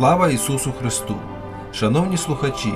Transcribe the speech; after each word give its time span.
Слава 0.00 0.30
Ісусу 0.30 0.72
Христу! 0.72 1.14
Шановні 1.72 2.16
слухачі, 2.16 2.74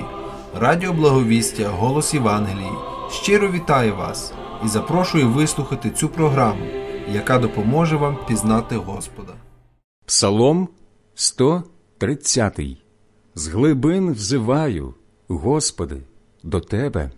Радіо 0.55 0.93
Благовістя, 0.93 1.69
Голос 1.69 2.13
Євангелії 2.13 2.71
щиро 3.09 3.51
вітаю 3.51 3.95
вас 3.95 4.33
і 4.65 4.67
запрошую 4.67 5.29
вислухати 5.29 5.89
цю 5.89 6.09
програму, 6.09 6.65
яка 7.11 7.39
допоможе 7.39 7.95
вам 7.95 8.17
пізнати 8.27 8.75
Господа. 8.75 9.33
Псалом 10.05 10.69
130 11.15 12.59
З 13.35 13.47
глибин 13.47 14.13
взиваю, 14.13 14.93
Господи, 15.27 16.01
до 16.43 16.59
Тебе. 16.59 17.11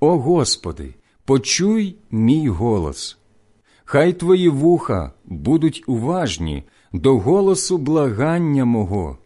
О 0.00 0.18
Господи, 0.18 0.94
почуй 1.24 1.96
мій 2.10 2.48
голос. 2.48 3.18
Хай 3.84 4.12
Твої 4.12 4.48
вуха 4.48 5.12
будуть 5.24 5.84
уважні 5.86 6.64
до 6.92 7.18
голосу 7.18 7.78
благання 7.78 8.64
мого. 8.64 9.18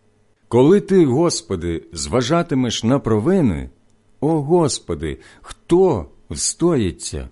Коли 0.49 0.81
ти, 0.81 1.07
Господи, 1.07 1.85
зважатимеш 1.93 2.85
на 2.85 2.99
провини, 2.99 3.71
о 4.21 4.43
Господи, 4.43 5.19
хто 5.43 6.07
встоїться? 6.31 7.29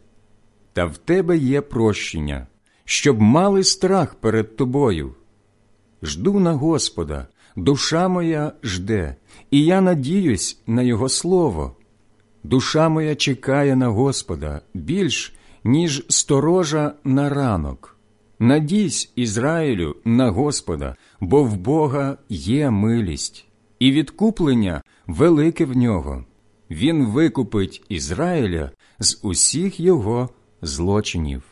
Та 0.73 0.85
в 0.85 0.97
Тебе 0.97 1.39
є 1.39 1.61
прощення, 1.61 2.47
щоб 2.85 3.21
мали 3.21 3.65
страх 3.65 4.15
перед 4.15 4.57
Тобою. 4.57 5.15
Жду 6.03 6.41
на 6.41 6.53
Господа, 6.53 7.27
душа 7.57 8.09
моя 8.09 8.53
жде, 8.63 9.17
і 9.51 9.65
я 9.65 9.81
надіюсь 9.81 10.63
на 10.67 10.83
Його 10.83 11.09
слово. 11.09 11.77
Душа 12.43 12.89
моя 12.89 13.15
чекає 13.15 13.77
на 13.77 13.89
Господа 13.89 14.61
більш, 14.75 15.35
ніж 15.65 16.07
сторожа 16.09 16.95
на 17.05 17.29
ранок. 17.29 17.92
Надійсь, 18.43 19.13
Ізраїлю, 19.17 19.97
на 20.05 20.31
Господа, 20.31 20.97
бо 21.21 21.45
в 21.45 21.57
Бога 21.57 22.19
є 22.29 22.71
милість, 22.71 23.47
і 23.79 23.93
відкуплення 23.93 24.83
велике 25.07 25.65
в 25.65 25.77
нього. 25.77 26.25
Він 26.71 27.07
викупить 27.07 27.83
Ізраїля 27.89 28.71
з 28.99 29.21
усіх 29.23 29.81
його 29.81 30.29
злочинів. 30.63 31.43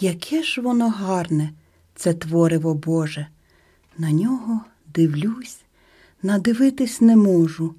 Яке 0.00 0.42
ж 0.42 0.60
воно 0.60 0.88
гарне, 0.88 1.52
це 1.94 2.14
твориво 2.14 2.74
Боже. 2.74 3.26
На 3.98 4.12
нього 4.12 4.60
дивлюсь, 4.86 5.58
надивитись 6.22 7.00
не 7.00 7.16
можу. 7.16 7.74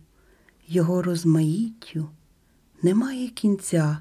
Його 0.67 1.01
розмаїттю 1.01 2.09
немає 2.81 3.27
кінця, 3.27 3.97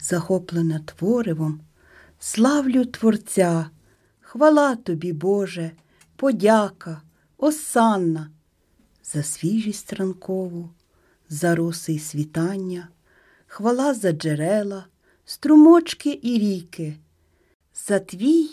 захоплена 0.00 0.78
творивом, 0.78 1.60
славлю 2.18 2.84
Творця, 2.84 3.70
хвала 4.20 4.76
тобі, 4.76 5.12
Боже, 5.12 5.70
подяка, 6.16 7.02
осанна, 7.36 8.30
за 9.04 9.22
свіжість 9.22 9.92
ранкову, 9.92 10.70
за 11.28 11.54
роси 11.54 11.92
й 11.92 11.98
світання, 11.98 12.88
хвала 13.46 13.94
за 13.94 14.12
джерела, 14.12 14.86
струмочки 15.24 16.20
і 16.22 16.38
ріки, 16.38 16.96
за 17.86 17.98
твій, 17.98 18.48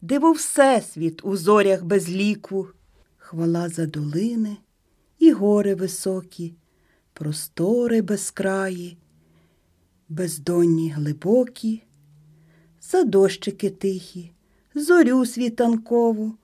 диво 0.00 0.32
всесвіт 0.32 1.24
у 1.24 1.36
зорях 1.36 1.84
без 1.84 2.08
ліку, 2.08 2.68
хвала 3.16 3.68
за 3.68 3.86
долини 3.86 4.56
і 5.18 5.32
гори 5.32 5.74
високі, 5.74 6.54
простори 7.12 8.02
безкраї, 8.02 8.98
бездонні 10.08 10.90
глибокі, 10.90 11.82
за 12.82 13.04
дощики 13.04 13.70
тихі, 13.70 14.32
зорю 14.74 15.26
світанкову, 15.26 16.34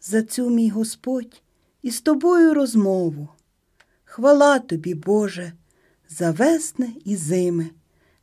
за 0.00 0.22
цю 0.22 0.50
мій 0.50 0.70
Господь 0.70 1.42
і 1.82 1.90
з 1.90 2.00
тобою 2.00 2.54
розмову. 2.54 3.28
Хвала 4.04 4.58
тобі, 4.58 4.94
Боже, 4.94 5.52
за 6.08 6.30
весни 6.30 6.92
і 7.04 7.16
зими, 7.16 7.70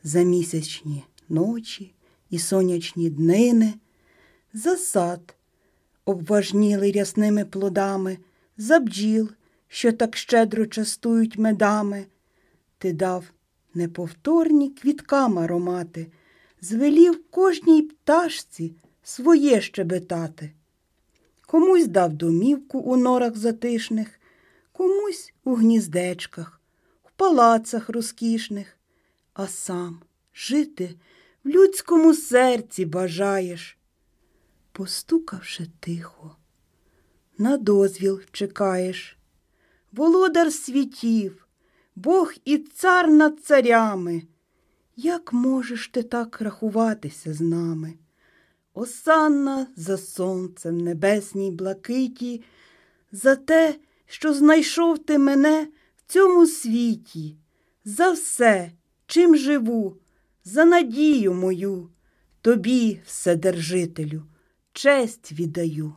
за 0.03 0.21
місячні 0.21 1.03
ночі 1.29 1.94
і 2.29 2.39
сонячні 2.39 3.09
днини, 3.09 3.73
за 4.53 4.77
сад, 4.77 5.35
обважнілий 6.05 6.91
рясними 6.91 7.45
плодами, 7.45 8.17
за 8.57 8.79
бджіл, 8.79 9.29
що 9.67 9.91
так 9.91 10.17
щедро 10.17 10.65
частують 10.65 11.37
медами. 11.37 12.05
Ти 12.77 12.93
дав 12.93 13.25
неповторні 13.73 14.69
квіткам 14.69 15.39
аромати, 15.39 16.07
звелів 16.61 17.23
кожній 17.29 17.81
пташці 17.81 18.75
своє 19.03 19.61
щебетати. 19.61 20.51
Комусь 21.47 21.87
дав 21.87 22.13
домівку 22.13 22.79
у 22.79 22.97
норах 22.97 23.37
затишних, 23.37 24.19
комусь 24.71 25.33
у 25.43 25.53
гніздечках, 25.53 26.61
в 27.03 27.11
палацах 27.11 27.89
розкішних, 27.89 28.77
а 29.33 29.47
сам 29.47 30.01
жити 30.33 30.95
в 31.45 31.49
людському 31.49 32.13
серці 32.13 32.85
бажаєш. 32.85 33.77
Постукавши 34.71 35.67
тихо, 35.79 36.35
на 37.37 37.57
дозвіл 37.57 38.21
чекаєш. 38.31 39.17
Володар 39.91 40.53
світів, 40.53 41.47
Бог 41.95 42.33
і 42.45 42.57
цар 42.57 43.11
над 43.11 43.39
царями. 43.39 44.21
Як 44.95 45.33
можеш 45.33 45.87
ти 45.87 46.03
так 46.03 46.41
рахуватися 46.41 47.33
з 47.33 47.41
нами? 47.41 47.93
Осанна 48.73 49.67
за 49.75 49.97
сонцем 49.97 50.77
небесній 50.77 51.51
блакиті, 51.51 52.43
за 53.11 53.35
те, 53.35 53.75
що 54.05 54.33
знайшов 54.33 54.99
ти 54.99 55.17
мене 55.17 55.67
в 55.97 56.13
цьому 56.13 56.45
світі, 56.45 57.35
за 57.85 58.11
все, 58.11 58.71
чим 59.05 59.35
живу, 59.35 59.97
за 60.45 60.65
надію 60.65 61.33
мою, 61.33 61.89
тобі, 62.41 62.99
Вседержителю, 63.05 64.23
честь 64.73 65.31
віддаю. 65.31 65.93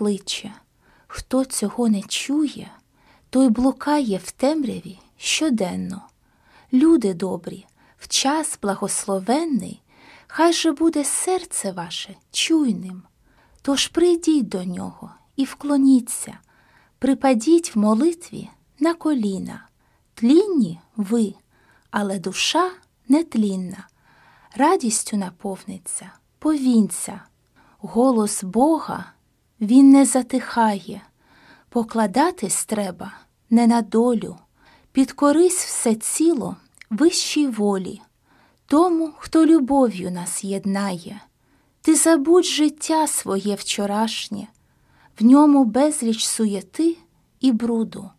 Кличе. 0.00 0.52
Хто 1.06 1.44
цього 1.44 1.88
не 1.88 2.02
чує, 2.02 2.70
той 3.30 3.48
блукає 3.48 4.20
в 4.24 4.30
темряві 4.30 4.98
щоденно. 5.16 6.02
Люди 6.72 7.14
добрі, 7.14 7.66
в 7.98 8.08
час 8.08 8.58
благословенний, 8.62 9.82
хай 10.26 10.52
же 10.52 10.72
буде 10.72 11.04
серце 11.04 11.72
ваше 11.72 12.14
чуйним. 12.32 13.02
Тож 13.62 13.88
прийдіть 13.88 14.48
до 14.48 14.64
нього 14.64 15.10
і 15.36 15.44
вклоніться, 15.44 16.38
припадіть 16.98 17.76
в 17.76 17.78
молитві 17.78 18.48
на 18.78 18.94
коліна. 18.94 19.66
Тлінні 20.14 20.80
ви, 20.96 21.34
але 21.90 22.18
душа 22.18 22.70
нетлінна, 23.08 23.88
радістю 24.56 25.16
наповниться, 25.16 26.12
повінця. 26.38 27.20
Голос 27.78 28.44
Бога 28.44 29.12
він 29.60 29.90
не 29.90 30.04
затихає, 30.04 31.02
покладатись 31.68 32.64
треба 32.64 33.12
не 33.50 33.66
на 33.66 33.82
долю, 33.82 34.36
підкорись 34.92 35.64
все 35.64 35.94
ціло 35.94 36.56
вищій 36.90 37.46
волі, 37.46 38.00
тому, 38.66 39.12
хто 39.18 39.46
любов'ю 39.46 40.10
нас 40.10 40.44
єднає. 40.44 41.20
Ти 41.82 41.94
забудь 41.94 42.44
життя 42.44 43.06
своє 43.06 43.54
вчорашнє, 43.54 44.48
в 45.20 45.24
ньому 45.24 45.64
безліч 45.64 46.24
суєти 46.26 46.96
і 47.40 47.52
бруду. 47.52 48.10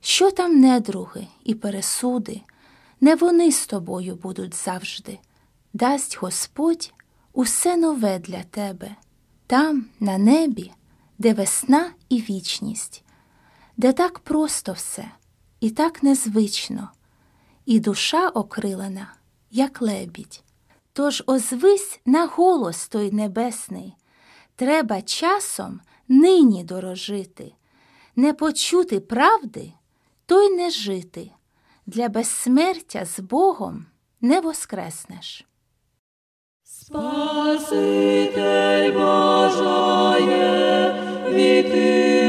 Що 0.00 0.30
там 0.30 0.60
недруги 0.60 1.26
і 1.44 1.54
пересуди, 1.54 2.40
не 3.00 3.14
вони 3.14 3.52
з 3.52 3.66
тобою 3.66 4.14
будуть 4.14 4.54
завжди. 4.54 5.18
Дасть 5.72 6.18
Господь 6.18 6.92
усе 7.32 7.76
нове 7.76 8.18
для 8.18 8.42
тебе, 8.42 8.96
там, 9.48 9.86
на 10.00 10.18
небі, 10.18 10.72
де 11.18 11.34
весна 11.34 11.90
і 12.08 12.20
вічність, 12.20 13.04
де 13.76 13.92
так 13.92 14.18
просто 14.18 14.72
все 14.72 15.10
і 15.60 15.70
так 15.70 16.02
незвично, 16.02 16.90
і 17.66 17.80
душа 17.80 18.28
окрилена, 18.28 19.14
як 19.50 19.82
лебідь. 19.82 20.42
Тож 20.92 21.22
озвись 21.26 22.00
на 22.06 22.26
голос 22.26 22.88
той 22.88 23.12
небесний, 23.12 23.96
треба 24.56 25.02
часом 25.02 25.80
нині 26.08 26.64
дорожити, 26.64 27.54
не 28.16 28.34
почути 28.34 29.00
правди, 29.00 29.72
то 30.26 30.42
й 30.42 30.56
не 30.56 30.70
жити. 30.70 31.30
Для 31.86 32.08
безсмертя 32.08 33.04
з 33.04 33.20
Богом 33.20 33.86
не 34.20 34.40
воскреснеш. 34.40 35.47
Спаситель 36.88 38.88
бажає 38.98 40.94
війти 41.30 42.27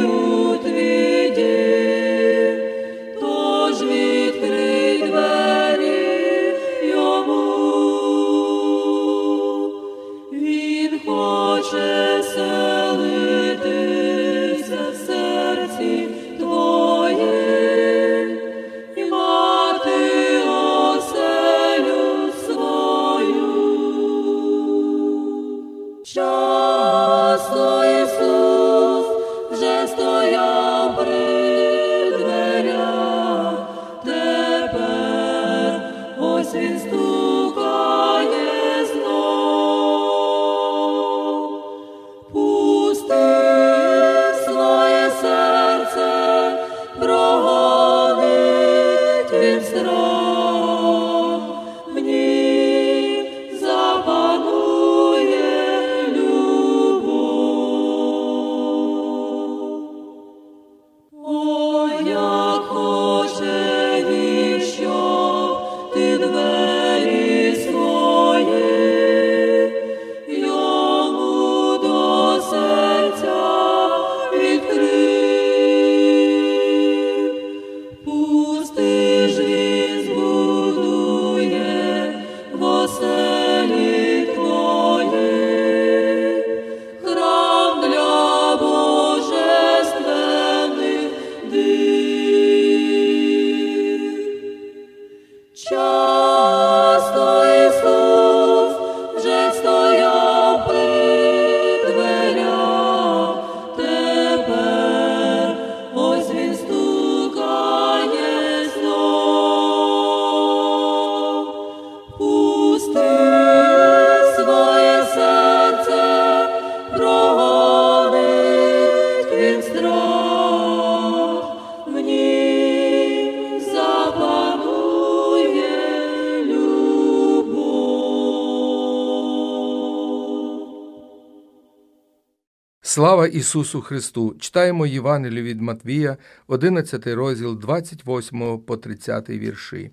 Слава 132.89 133.27
Ісусу 133.27 133.81
Христу! 133.81 134.35
Читаємо 134.39 134.85
Євангелію 134.85 135.43
від 135.43 135.61
Матвія, 135.61 136.17
11 136.47 137.07
розділ 137.07 137.59
28 137.59 138.59
по 138.59 138.77
30 138.77 139.29
вірші. 139.29 139.91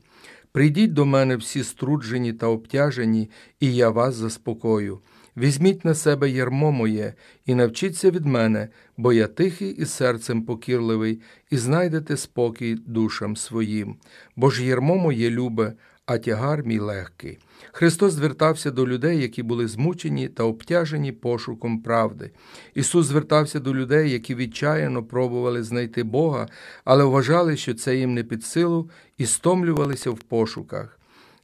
Прийдіть 0.52 0.92
до 0.92 1.06
мене 1.06 1.36
всі 1.36 1.64
струджені 1.64 2.32
та 2.32 2.46
обтяжені, 2.46 3.30
і 3.60 3.74
я 3.74 3.90
вас 3.90 4.14
заспокою. 4.14 4.98
Візьміть 5.36 5.84
на 5.84 5.94
себе 5.94 6.30
ярмо 6.30 6.72
моє 6.72 7.14
і 7.46 7.54
навчіться 7.54 8.10
від 8.10 8.26
мене, 8.26 8.68
бо 8.96 9.12
я 9.12 9.26
тихий 9.26 9.70
і 9.70 9.86
серцем 9.86 10.42
покірливий, 10.42 11.20
і 11.50 11.56
знайдете 11.56 12.16
спокій 12.16 12.74
душам 12.86 13.36
своїм. 13.36 13.96
Бо 14.36 14.50
ж 14.50 14.64
ярмо 14.64 14.96
моє 14.96 15.30
любе, 15.30 15.72
а 16.06 16.18
тягар 16.18 16.64
мій 16.64 16.78
легкий. 16.78 17.38
Христос 17.72 18.12
звертався 18.12 18.70
до 18.70 18.86
людей, 18.86 19.22
які 19.22 19.42
були 19.42 19.68
змучені 19.68 20.28
та 20.28 20.44
обтяжені 20.44 21.12
пошуком 21.12 21.82
правди. 21.82 22.30
Ісус 22.75 23.06
звертався 23.06 23.60
до 23.60 23.75
людей, 23.75 24.10
які 24.10 24.34
відчаяно 24.34 25.02
пробували 25.04 25.62
знайти 25.62 26.02
Бога, 26.02 26.48
але 26.84 27.04
вважали, 27.04 27.56
що 27.56 27.75
це 27.75 27.96
їм 27.96 28.14
не 28.14 28.25
під 28.25 28.44
силу, 28.44 28.90
і 29.18 29.26
стомлювалися 29.26 30.10
в 30.10 30.18
пошуках. 30.18 30.96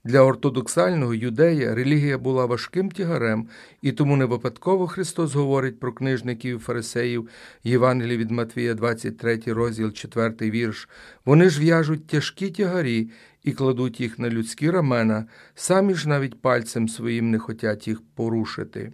Для 0.05 0.21
ортодоксального 0.21 1.15
юдея 1.15 1.75
релігія 1.75 2.19
була 2.19 2.47
важким 2.47 2.91
тягарем, 2.91 3.49
і 3.83 3.93
тому 3.93 4.17
не 4.17 4.25
випадково 4.25 4.87
Христос 4.87 5.35
говорить 5.35 5.81
про 5.81 5.93
книжників 5.93 6.57
і 6.57 6.59
фарисеїв 6.59 7.29
Євангелії 7.65 8.19
від 8.19 8.31
Матвія, 8.31 8.75
23 8.75 9.41
розділ, 9.47 9.93
4 9.93 10.51
вірш. 10.51 10.89
Вони 11.25 11.49
ж 11.49 11.61
в'яжуть 11.61 12.07
тяжкі 12.07 12.51
тягарі 12.51 13.11
і 13.45 13.53
кладуть 13.53 14.01
їх 14.01 14.19
на 14.19 14.31
людські 14.31 14.71
рамена, 14.71 15.27
самі 15.55 15.95
ж 15.95 16.09
навіть 16.09 16.43
пальцем 16.43 16.89
своїм 16.89 17.31
не 17.31 17.39
хотять 17.39 17.89
їх 17.89 18.01
порушити. 18.15 18.93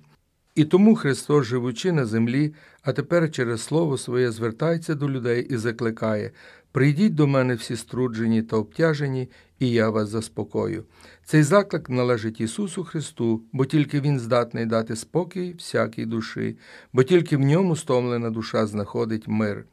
І 0.54 0.64
тому 0.64 0.94
Христос, 0.94 1.46
живучи 1.46 1.92
на 1.92 2.06
землі, 2.06 2.54
а 2.82 2.92
тепер 2.92 3.30
через 3.30 3.62
Слово 3.62 3.98
своє 3.98 4.30
звертається 4.30 4.94
до 4.94 5.10
людей 5.10 5.46
і 5.50 5.56
закликає 5.56 6.30
Прийдіть 6.72 7.14
до 7.14 7.26
мене 7.26 7.54
всі 7.54 7.76
струджені 7.76 8.42
та 8.42 8.56
обтяжені, 8.56 9.30
і 9.58 9.70
я 9.70 9.90
вас 9.90 10.08
заспокою. 10.08 10.84
Цей 11.24 11.42
заклик 11.42 11.90
належить 11.90 12.40
Ісусу 12.40 12.84
Христу, 12.84 13.42
бо 13.52 13.64
тільки 13.64 14.00
Він 14.00 14.20
здатний 14.20 14.66
дати 14.66 14.96
спокій 14.96 15.54
всякій 15.58 16.06
душі, 16.06 16.56
бо 16.92 17.02
тільки 17.02 17.36
в 17.36 17.40
ньому 17.40 17.76
стомлена 17.76 18.30
душа 18.30 18.66
знаходить 18.66 19.28
мир. 19.28 19.64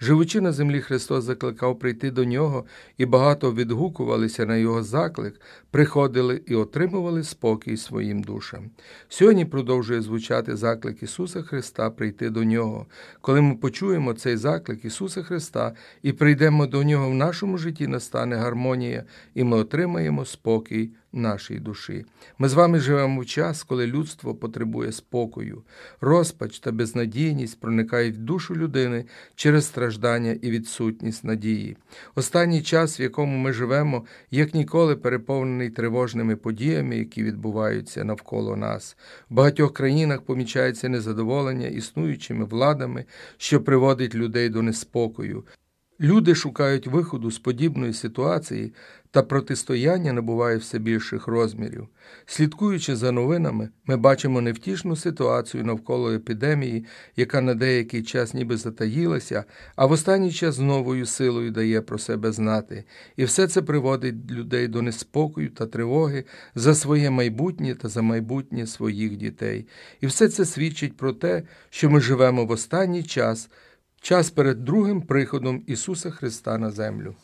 Живучи 0.00 0.40
на 0.40 0.52
землі, 0.52 0.80
Христос 0.80 1.24
закликав 1.24 1.78
прийти 1.78 2.10
до 2.10 2.24
нього, 2.24 2.64
і 2.98 3.06
багато 3.06 3.52
відгукувалися 3.52 4.46
на 4.46 4.56
його 4.56 4.82
заклик, 4.82 5.40
приходили 5.70 6.40
і 6.46 6.54
отримували 6.54 7.24
спокій 7.24 7.76
своїм 7.76 8.22
душам. 8.22 8.70
Сьогодні 9.08 9.44
продовжує 9.44 10.02
звучати 10.02 10.56
заклик 10.56 11.02
Ісуса 11.02 11.42
Христа 11.42 11.90
прийти 11.90 12.30
до 12.30 12.44
нього. 12.44 12.86
Коли 13.20 13.40
ми 13.40 13.54
почуємо 13.54 14.12
цей 14.12 14.36
заклик 14.36 14.84
Ісуса 14.84 15.22
Христа 15.22 15.72
і 16.02 16.12
прийдемо 16.12 16.66
до 16.66 16.84
нього 16.84 17.10
в 17.10 17.14
нашому 17.14 17.58
житті, 17.58 17.86
настане 17.86 18.36
гармонія, 18.36 19.04
і 19.34 19.44
ми 19.44 19.56
отримаємо 19.56 20.24
спокій 20.24 20.90
нашій 21.16 21.58
душі. 21.58 22.04
Ми 22.38 22.48
з 22.48 22.54
вами 22.54 22.78
живемо 22.80 23.20
в 23.20 23.26
час, 23.26 23.62
коли 23.62 23.86
людство 23.86 24.34
потребує 24.34 24.92
спокою. 24.92 25.62
Розпач 26.00 26.58
та 26.58 26.72
безнадійність 26.72 27.60
проникають 27.60 28.16
в 28.16 28.18
душу 28.18 28.56
людини 28.56 29.04
через 29.34 29.66
страждання 29.66 30.38
і 30.42 30.50
відсутність 30.50 31.24
надії. 31.24 31.76
Останній 32.14 32.62
час, 32.62 33.00
в 33.00 33.02
якому 33.02 33.38
ми 33.38 33.52
живемо, 33.52 34.04
як 34.30 34.54
ніколи 34.54 34.96
переповнений 34.96 35.70
тривожними 35.70 36.36
подіями, 36.36 36.96
які 36.96 37.22
відбуваються 37.22 38.04
навколо 38.04 38.56
нас. 38.56 38.96
В 39.30 39.34
багатьох 39.34 39.72
країнах 39.74 40.22
помічається 40.22 40.88
незадоволення 40.88 41.66
існуючими 41.66 42.44
владами, 42.44 43.04
що 43.36 43.60
приводить 43.60 44.14
людей 44.14 44.48
до 44.48 44.62
неспокою. 44.62 45.44
Люди 46.00 46.34
шукають 46.34 46.86
виходу 46.86 47.30
з 47.30 47.38
подібної 47.38 47.92
ситуації, 47.92 48.72
та 49.14 49.22
протистояння 49.22 50.12
набуває 50.12 50.56
все 50.56 50.78
більших 50.78 51.26
розмірів. 51.26 51.88
Слідкуючи 52.26 52.96
за 52.96 53.12
новинами, 53.12 53.68
ми 53.86 53.96
бачимо 53.96 54.40
невтішну 54.40 54.96
ситуацію 54.96 55.64
навколо 55.64 56.12
епідемії, 56.12 56.84
яка 57.16 57.40
на 57.40 57.54
деякий 57.54 58.02
час 58.02 58.34
ніби 58.34 58.56
затаїлася, 58.56 59.44
а 59.76 59.86
в 59.86 59.92
останній 59.92 60.32
час 60.32 60.54
з 60.54 60.58
новою 60.58 61.06
силою 61.06 61.50
дає 61.50 61.80
про 61.80 61.98
себе 61.98 62.32
знати. 62.32 62.84
І 63.16 63.24
все 63.24 63.48
це 63.48 63.62
приводить 63.62 64.30
людей 64.30 64.68
до 64.68 64.82
неспокою 64.82 65.50
та 65.50 65.66
тривоги 65.66 66.24
за 66.54 66.74
своє 66.74 67.10
майбутнє 67.10 67.74
та 67.74 67.88
за 67.88 68.02
майбутнє 68.02 68.66
своїх 68.66 69.16
дітей. 69.16 69.66
І 70.00 70.06
все 70.06 70.28
це 70.28 70.44
свідчить 70.44 70.96
про 70.96 71.12
те, 71.12 71.42
що 71.70 71.90
ми 71.90 72.00
живемо 72.00 72.44
в 72.44 72.50
останній 72.50 73.02
час 73.02 73.50
час 74.04 74.30
перед 74.30 74.64
другим 74.64 75.02
приходом 75.02 75.62
Ісуса 75.66 76.10
Христа 76.10 76.58
на 76.58 76.70
землю. 76.70 77.14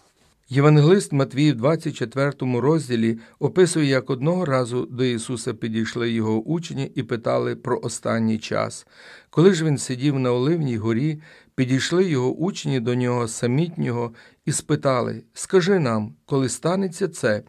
Євангелист 0.49 1.13
Матвій 1.13 1.53
в 1.53 1.57
24 1.57 2.33
розділі 2.41 3.19
описує, 3.39 3.87
як 3.87 4.11
одного 4.11 4.45
разу 4.45 4.87
до 4.87 5.05
Ісуса 5.05 5.55
підійшли 5.55 6.11
його 6.11 6.43
учні 6.43 6.93
і 6.95 7.03
питали 7.03 7.57
про 7.57 7.81
останній 7.83 8.39
час. 8.39 8.87
Коли 9.31 9.55
ж 9.55 9.65
він 9.65 9.79
сидів 9.79 10.19
на 10.19 10.33
Оливній 10.33 10.77
горі, 10.77 11.21
підійшли 11.55 12.05
його 12.05 12.33
учні 12.33 12.81
до 12.81 12.95
нього 12.95 13.29
самітнього 13.29 14.13
і 14.45 14.53
спитали 14.53 15.23
Скажи 15.35 15.79
нам, 15.79 16.15
коли 16.27 16.49
станеться 16.49 17.09
це, 17.09 17.43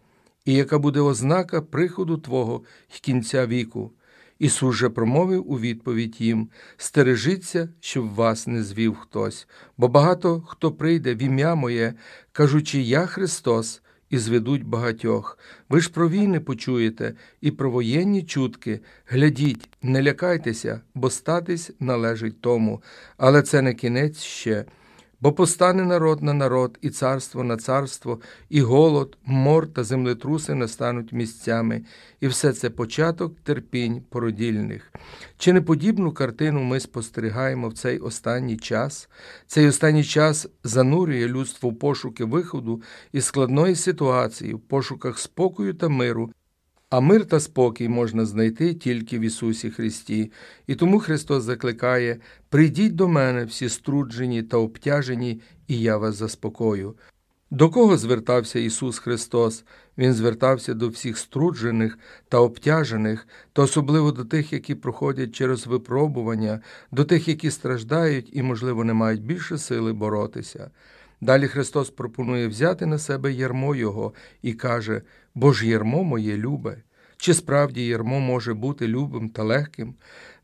і 0.45 0.53
яка 0.53 0.79
буде 0.79 0.99
ознака 0.99 1.61
приходу 1.61 2.17
Твого 2.17 2.61
й 2.95 2.99
кінця 2.99 3.47
віку? 3.47 3.91
Ісус 4.41 4.75
же 4.75 4.89
промовив 4.89 5.51
у 5.51 5.59
відповідь 5.59 6.21
їм 6.21 6.49
Стережіться, 6.77 7.69
щоб 7.79 8.13
вас 8.13 8.47
не 8.47 8.63
звів 8.63 8.95
хтось, 8.95 9.47
бо 9.77 9.87
багато 9.87 10.41
хто 10.47 10.71
прийде 10.71 11.15
в 11.15 11.21
ім'я 11.21 11.55
моє, 11.55 11.93
кажучи 12.31 12.81
Я 12.81 13.05
Христос, 13.05 13.81
і 14.09 14.17
зведуть 14.17 14.63
багатьох. 14.63 15.37
Ви 15.69 15.81
ж 15.81 15.91
про 15.91 16.09
війни 16.09 16.39
почуєте 16.39 17.13
і 17.41 17.51
про 17.51 17.71
воєнні 17.71 18.23
чутки. 18.23 18.79
Глядіть, 19.07 19.69
не 19.81 20.03
лякайтеся, 20.03 20.81
бо 20.95 21.09
статись 21.09 21.71
належить 21.79 22.41
тому, 22.41 22.83
але 23.17 23.41
це 23.41 23.61
не 23.61 23.73
кінець 23.73 24.21
ще. 24.21 24.65
Бо 25.21 25.31
постане 25.33 25.83
народ 25.83 26.23
на 26.23 26.33
народ, 26.33 26.77
і 26.81 26.89
царство 26.89 27.43
на 27.43 27.57
царство, 27.57 28.19
і 28.49 28.61
голод, 28.61 29.17
мор 29.25 29.67
та 29.73 29.83
землетруси 29.83 30.55
настануть 30.55 31.13
місцями, 31.13 31.81
і 32.19 32.27
все 32.27 32.53
це 32.53 32.69
початок 32.69 33.39
терпінь 33.43 34.01
породільних. 34.09 34.91
Чи 35.37 35.53
не 35.53 35.61
подібну 35.61 36.11
картину 36.11 36.63
ми 36.63 36.79
спостерігаємо 36.79 37.69
в 37.69 37.73
цей 37.73 37.99
останній 37.99 38.57
час? 38.57 39.09
Цей 39.47 39.67
останній 39.67 40.03
час 40.03 40.47
занурює 40.63 41.27
людство 41.27 41.69
в 41.69 41.79
пошуки 41.79 42.25
виходу 42.25 42.81
із 43.11 43.25
складної 43.25 43.75
ситуації, 43.75 44.53
в 44.53 44.59
пошуках 44.59 45.19
спокою 45.19 45.73
та 45.73 45.89
миру, 45.89 46.31
а 46.91 46.99
мир 46.99 47.25
та 47.25 47.39
спокій 47.39 47.89
можна 47.89 48.25
знайти 48.25 48.73
тільки 48.73 49.19
в 49.19 49.21
Ісусі 49.21 49.69
Христі, 49.69 50.31
і 50.67 50.75
тому 50.75 50.99
Христос 50.99 51.43
закликає 51.43 52.17
Прийдіть 52.49 52.95
до 52.95 53.07
мене 53.07 53.45
всі 53.45 53.69
струджені 53.69 54.43
та 54.43 54.57
обтяжені, 54.57 55.41
і 55.67 55.79
я 55.79 55.97
вас 55.97 56.15
заспокою. 56.15 56.95
До 57.51 57.69
кого 57.69 57.97
звертався 57.97 58.59
Ісус 58.59 58.99
Христос? 58.99 59.63
Він 59.97 60.13
звертався 60.13 60.73
до 60.73 60.89
всіх 60.89 61.17
струджених 61.17 61.99
та 62.29 62.37
обтяжених, 62.37 63.27
та 63.53 63.61
особливо 63.61 64.11
до 64.11 64.25
тих, 64.25 64.53
які 64.53 64.75
проходять 64.75 65.35
через 65.35 65.67
випробування, 65.67 66.59
до 66.91 67.03
тих, 67.03 67.27
які 67.27 67.51
страждають 67.51 68.29
і, 68.33 68.43
можливо, 68.43 68.83
не 68.83 68.93
мають 68.93 69.23
більше 69.23 69.57
сили 69.57 69.93
боротися. 69.93 70.71
Далі 71.21 71.47
Христос 71.47 71.89
пропонує 71.89 72.47
взяти 72.47 72.85
на 72.85 72.97
себе 72.97 73.31
ярмо 73.31 73.75
Його 73.75 74.13
і 74.41 74.53
каже, 74.53 75.01
бо 75.35 75.53
ж 75.53 75.67
ярмо 75.67 76.03
моє 76.03 76.37
любе. 76.37 76.77
Чи 77.17 77.33
справді 77.33 77.85
ярмо 77.85 78.19
може 78.19 78.53
бути 78.53 78.87
любим 78.87 79.29
та 79.29 79.43
легким? 79.43 79.95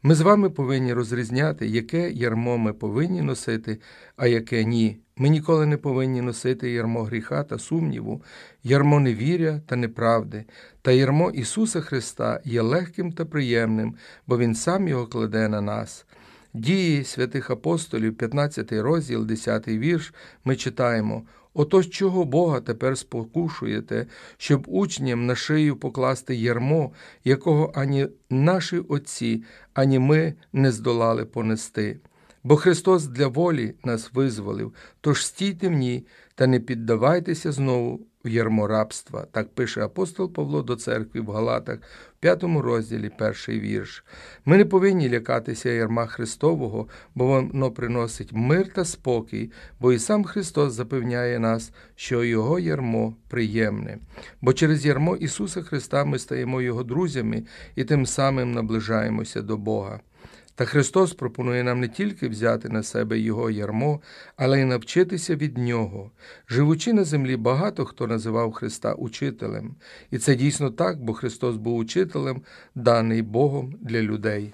Ми 0.03 0.15
з 0.15 0.21
вами 0.21 0.49
повинні 0.49 0.93
розрізняти, 0.93 1.67
яке 1.67 2.11
ярмо 2.11 2.57
ми 2.57 2.73
повинні 2.73 3.21
носити, 3.21 3.79
а 4.17 4.27
яке 4.27 4.63
ні. 4.63 4.97
Ми 5.15 5.29
ніколи 5.29 5.65
не 5.65 5.77
повинні 5.77 6.21
носити 6.21 6.71
ярмо 6.71 7.03
гріха 7.03 7.43
та 7.43 7.59
сумніву, 7.59 8.23
ярмо 8.63 8.99
невіря 8.99 9.61
та 9.65 9.75
неправди, 9.75 10.45
та 10.81 10.91
ярмо 10.91 11.31
Ісуса 11.31 11.81
Христа 11.81 12.39
є 12.45 12.61
легким 12.61 13.11
та 13.11 13.25
приємним, 13.25 13.95
бо 14.27 14.37
Він 14.37 14.55
сам 14.55 14.87
його 14.87 15.07
кладе 15.07 15.47
на 15.47 15.61
нас. 15.61 16.05
Дії 16.53 17.03
святих 17.03 17.49
апостолів, 17.49 18.17
15 18.17 18.71
розділ, 18.71 19.25
10 19.25 19.67
вірш, 19.67 20.13
ми 20.45 20.55
читаємо 20.55 21.23
Отож 21.57 21.89
чого 21.89 22.25
Бога 22.25 22.61
тепер 22.61 22.97
спокушуєте, 22.97 24.05
щоб 24.37 24.65
учням 24.67 25.25
на 25.25 25.35
шию 25.35 25.75
покласти 25.75 26.35
ярмо, 26.35 26.91
якого 27.23 27.71
ані 27.75 28.07
наші 28.29 28.77
отці, 28.77 29.43
ані 29.73 29.99
ми 29.99 30.33
не 30.53 30.71
здолали 30.71 31.25
понести. 31.25 31.99
Бо 32.43 32.55
Христос 32.55 33.07
для 33.07 33.27
волі 33.27 33.73
нас 33.83 34.13
визволив, 34.13 34.73
тож 35.01 35.25
стійте 35.25 35.67
в 35.67 35.71
ній 35.71 36.05
та 36.35 36.47
не 36.47 36.59
піддавайтеся 36.59 37.51
знову 37.51 37.99
ярмо 38.27 38.67
рабства. 38.67 39.25
Так 39.31 39.49
пише 39.49 39.81
апостол 39.81 40.33
Павло 40.33 40.63
до 40.63 40.75
церкви 40.75 41.21
в 41.21 41.29
Галатах, 41.29 41.79
в 42.17 42.19
п'ятому 42.19 42.61
розділі, 42.61 43.11
перший 43.17 43.59
вірш. 43.59 44.03
Ми 44.45 44.57
не 44.57 44.65
повинні 44.65 45.09
лякатися 45.09 45.69
ярма 45.69 46.05
Христового, 46.05 46.87
бо 47.15 47.25
воно 47.25 47.71
приносить 47.71 48.33
мир 48.33 48.73
та 48.73 48.85
спокій, 48.85 49.51
бо 49.79 49.93
і 49.93 49.99
сам 49.99 50.23
Христос 50.23 50.73
запевняє 50.73 51.39
нас, 51.39 51.71
що 51.95 52.23
Його 52.23 52.59
ярмо 52.59 53.15
приємне. 53.29 53.97
Бо 54.41 54.53
через 54.53 54.85
ярмо 54.85 55.15
Ісуса 55.15 55.61
Христа 55.61 56.05
ми 56.05 56.19
стаємо 56.19 56.61
Його 56.61 56.83
друзями 56.83 57.43
і 57.75 57.83
тим 57.83 58.05
самим 58.05 58.51
наближаємося 58.51 59.41
до 59.41 59.57
Бога. 59.57 59.99
Та 60.57 60.65
Христос 60.65 61.13
пропонує 61.13 61.63
нам 61.63 61.79
не 61.79 61.87
тільки 61.87 62.27
взяти 62.27 62.69
на 62.69 62.83
себе 62.83 63.19
Його 63.19 63.49
ярмо, 63.49 64.01
але 64.35 64.61
й 64.61 64.65
навчитися 64.65 65.35
від 65.35 65.57
Нього. 65.57 66.11
Живучи 66.49 66.93
на 66.93 67.03
землі, 67.03 67.35
багато 67.35 67.85
хто 67.85 68.07
називав 68.07 68.51
Христа 68.51 68.93
учителем. 68.93 69.75
І 70.11 70.17
це 70.17 70.35
дійсно 70.35 70.69
так, 70.69 71.03
бо 71.03 71.13
Христос 71.13 71.55
був 71.55 71.77
учителем, 71.77 72.41
даний 72.75 73.21
Богом 73.21 73.75
для 73.81 74.01
людей. 74.01 74.53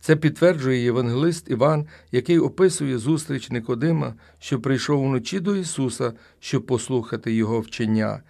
Це 0.00 0.16
підтверджує 0.16 0.84
євангелист 0.84 1.50
Іван, 1.50 1.86
який 2.10 2.38
описує 2.38 2.98
зустріч 2.98 3.50
Никодима, 3.50 4.14
що 4.38 4.60
прийшов 4.60 5.02
уночі 5.02 5.40
до 5.40 5.56
Ісуса, 5.56 6.12
щоб 6.40 6.66
послухати 6.66 7.32
Його 7.34 7.60
вчення. 7.60 8.22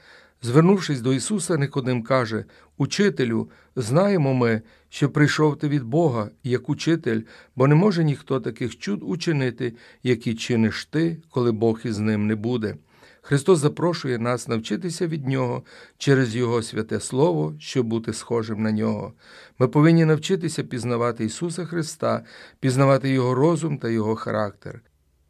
Звернувшись 0.42 1.00
до 1.00 1.12
Ісуса, 1.12 1.56
Никодим 1.56 2.02
каже 2.02 2.44
Учителю, 2.78 3.50
знаємо 3.76 4.34
ми, 4.34 4.62
що 4.92 5.10
прийшов 5.10 5.58
ти 5.58 5.68
від 5.68 5.84
Бога, 5.84 6.30
як 6.44 6.68
учитель, 6.68 7.20
бо 7.56 7.66
не 7.66 7.74
може 7.74 8.04
ніхто 8.04 8.40
таких 8.40 8.78
чуд 8.78 9.00
учинити, 9.02 9.72
які 10.02 10.34
чиниш 10.34 10.84
ти, 10.84 11.16
коли 11.30 11.52
Бог 11.52 11.80
із 11.84 11.98
ним 11.98 12.26
не 12.26 12.34
буде. 12.34 12.76
Христос 13.22 13.58
запрошує 13.58 14.18
нас 14.18 14.48
навчитися 14.48 15.06
від 15.06 15.28
Нього 15.28 15.62
через 15.98 16.36
Його 16.36 16.62
святе 16.62 17.00
Слово, 17.00 17.54
щоб 17.58 17.86
бути 17.86 18.12
схожим 18.12 18.62
на 18.62 18.72
нього. 18.72 19.12
Ми 19.58 19.68
повинні 19.68 20.04
навчитися 20.04 20.62
пізнавати 20.62 21.24
Ісуса 21.24 21.64
Христа, 21.64 22.24
пізнавати 22.60 23.10
Його 23.10 23.34
розум 23.34 23.78
та 23.78 23.88
Його 23.88 24.16
характер. 24.16 24.80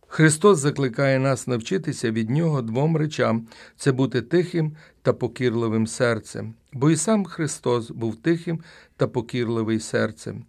Христос 0.07 0.59
закликає 0.59 1.19
нас 1.19 1.47
навчитися 1.47 2.11
від 2.11 2.31
Нього 2.31 2.63
двом 2.63 2.97
речам 2.97 3.47
це 3.77 3.93
бути 3.93 4.23
тихим 4.23 4.77
та 5.03 5.13
покірливим 5.13 5.87
серцем, 5.87 6.55
бо 6.73 6.91
і 6.91 6.97
сам 6.97 7.25
Христос 7.25 7.91
був 7.91 8.17
тихим 8.17 8.61
та 8.97 9.07
покірливий 9.07 9.81
серцем. 9.81 10.45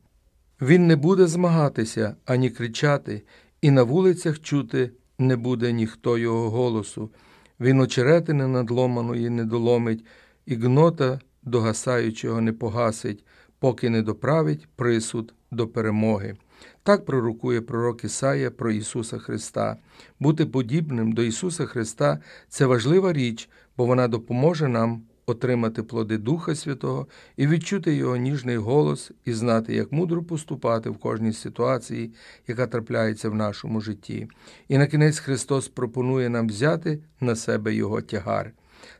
Він 0.61 0.87
не 0.87 0.95
буде 0.95 1.27
змагатися 1.27 2.15
ані 2.25 2.49
кричати, 2.49 3.21
і 3.61 3.71
на 3.71 3.83
вулицях 3.83 4.39
чути 4.39 4.91
не 5.19 5.35
буде 5.35 5.71
ніхто 5.71 6.17
його 6.17 6.49
голосу. 6.49 7.11
Він 7.59 7.79
очеретини 7.79 8.47
надломаної 8.47 9.29
не 9.29 9.45
доломить, 9.45 10.05
і 10.45 10.55
гнота 10.55 11.19
догасаючого 11.43 12.41
не 12.41 12.53
погасить, 12.53 13.25
поки 13.59 13.89
не 13.89 14.01
доправить 14.01 14.67
присуд 14.75 15.33
до 15.51 15.67
перемоги. 15.67 16.37
Так 16.83 17.05
пророкує 17.05 17.61
пророк 17.61 18.03
Ісая 18.03 18.51
про 18.51 18.71
Ісуса 18.71 19.17
Христа. 19.17 19.77
Бути 20.19 20.45
подібним 20.45 21.11
до 21.11 21.23
Ісуса 21.23 21.65
Христа 21.65 22.19
це 22.49 22.65
важлива 22.65 23.13
річ, 23.13 23.49
бо 23.77 23.85
вона 23.85 24.07
допоможе 24.07 24.67
нам 24.67 25.01
отримати 25.25 25.83
плоди 25.83 26.17
Духа 26.17 26.55
Святого 26.55 27.07
і 27.37 27.47
відчути 27.47 27.95
Його 27.95 28.15
ніжний 28.17 28.57
голос, 28.57 29.11
і 29.25 29.33
знати, 29.33 29.75
як 29.75 29.91
мудро 29.91 30.23
поступати 30.23 30.89
в 30.89 30.97
кожній 30.97 31.33
ситуації, 31.33 32.13
яка 32.47 32.67
трапляється 32.67 33.29
в 33.29 33.35
нашому 33.35 33.81
житті. 33.81 34.27
І 34.67 34.77
на 34.77 34.87
кінець 34.87 35.19
Христос 35.19 35.67
пропонує 35.67 36.29
нам 36.29 36.47
взяти 36.47 36.99
на 37.19 37.35
себе 37.35 37.73
Його 37.73 38.01
тягар. 38.01 38.51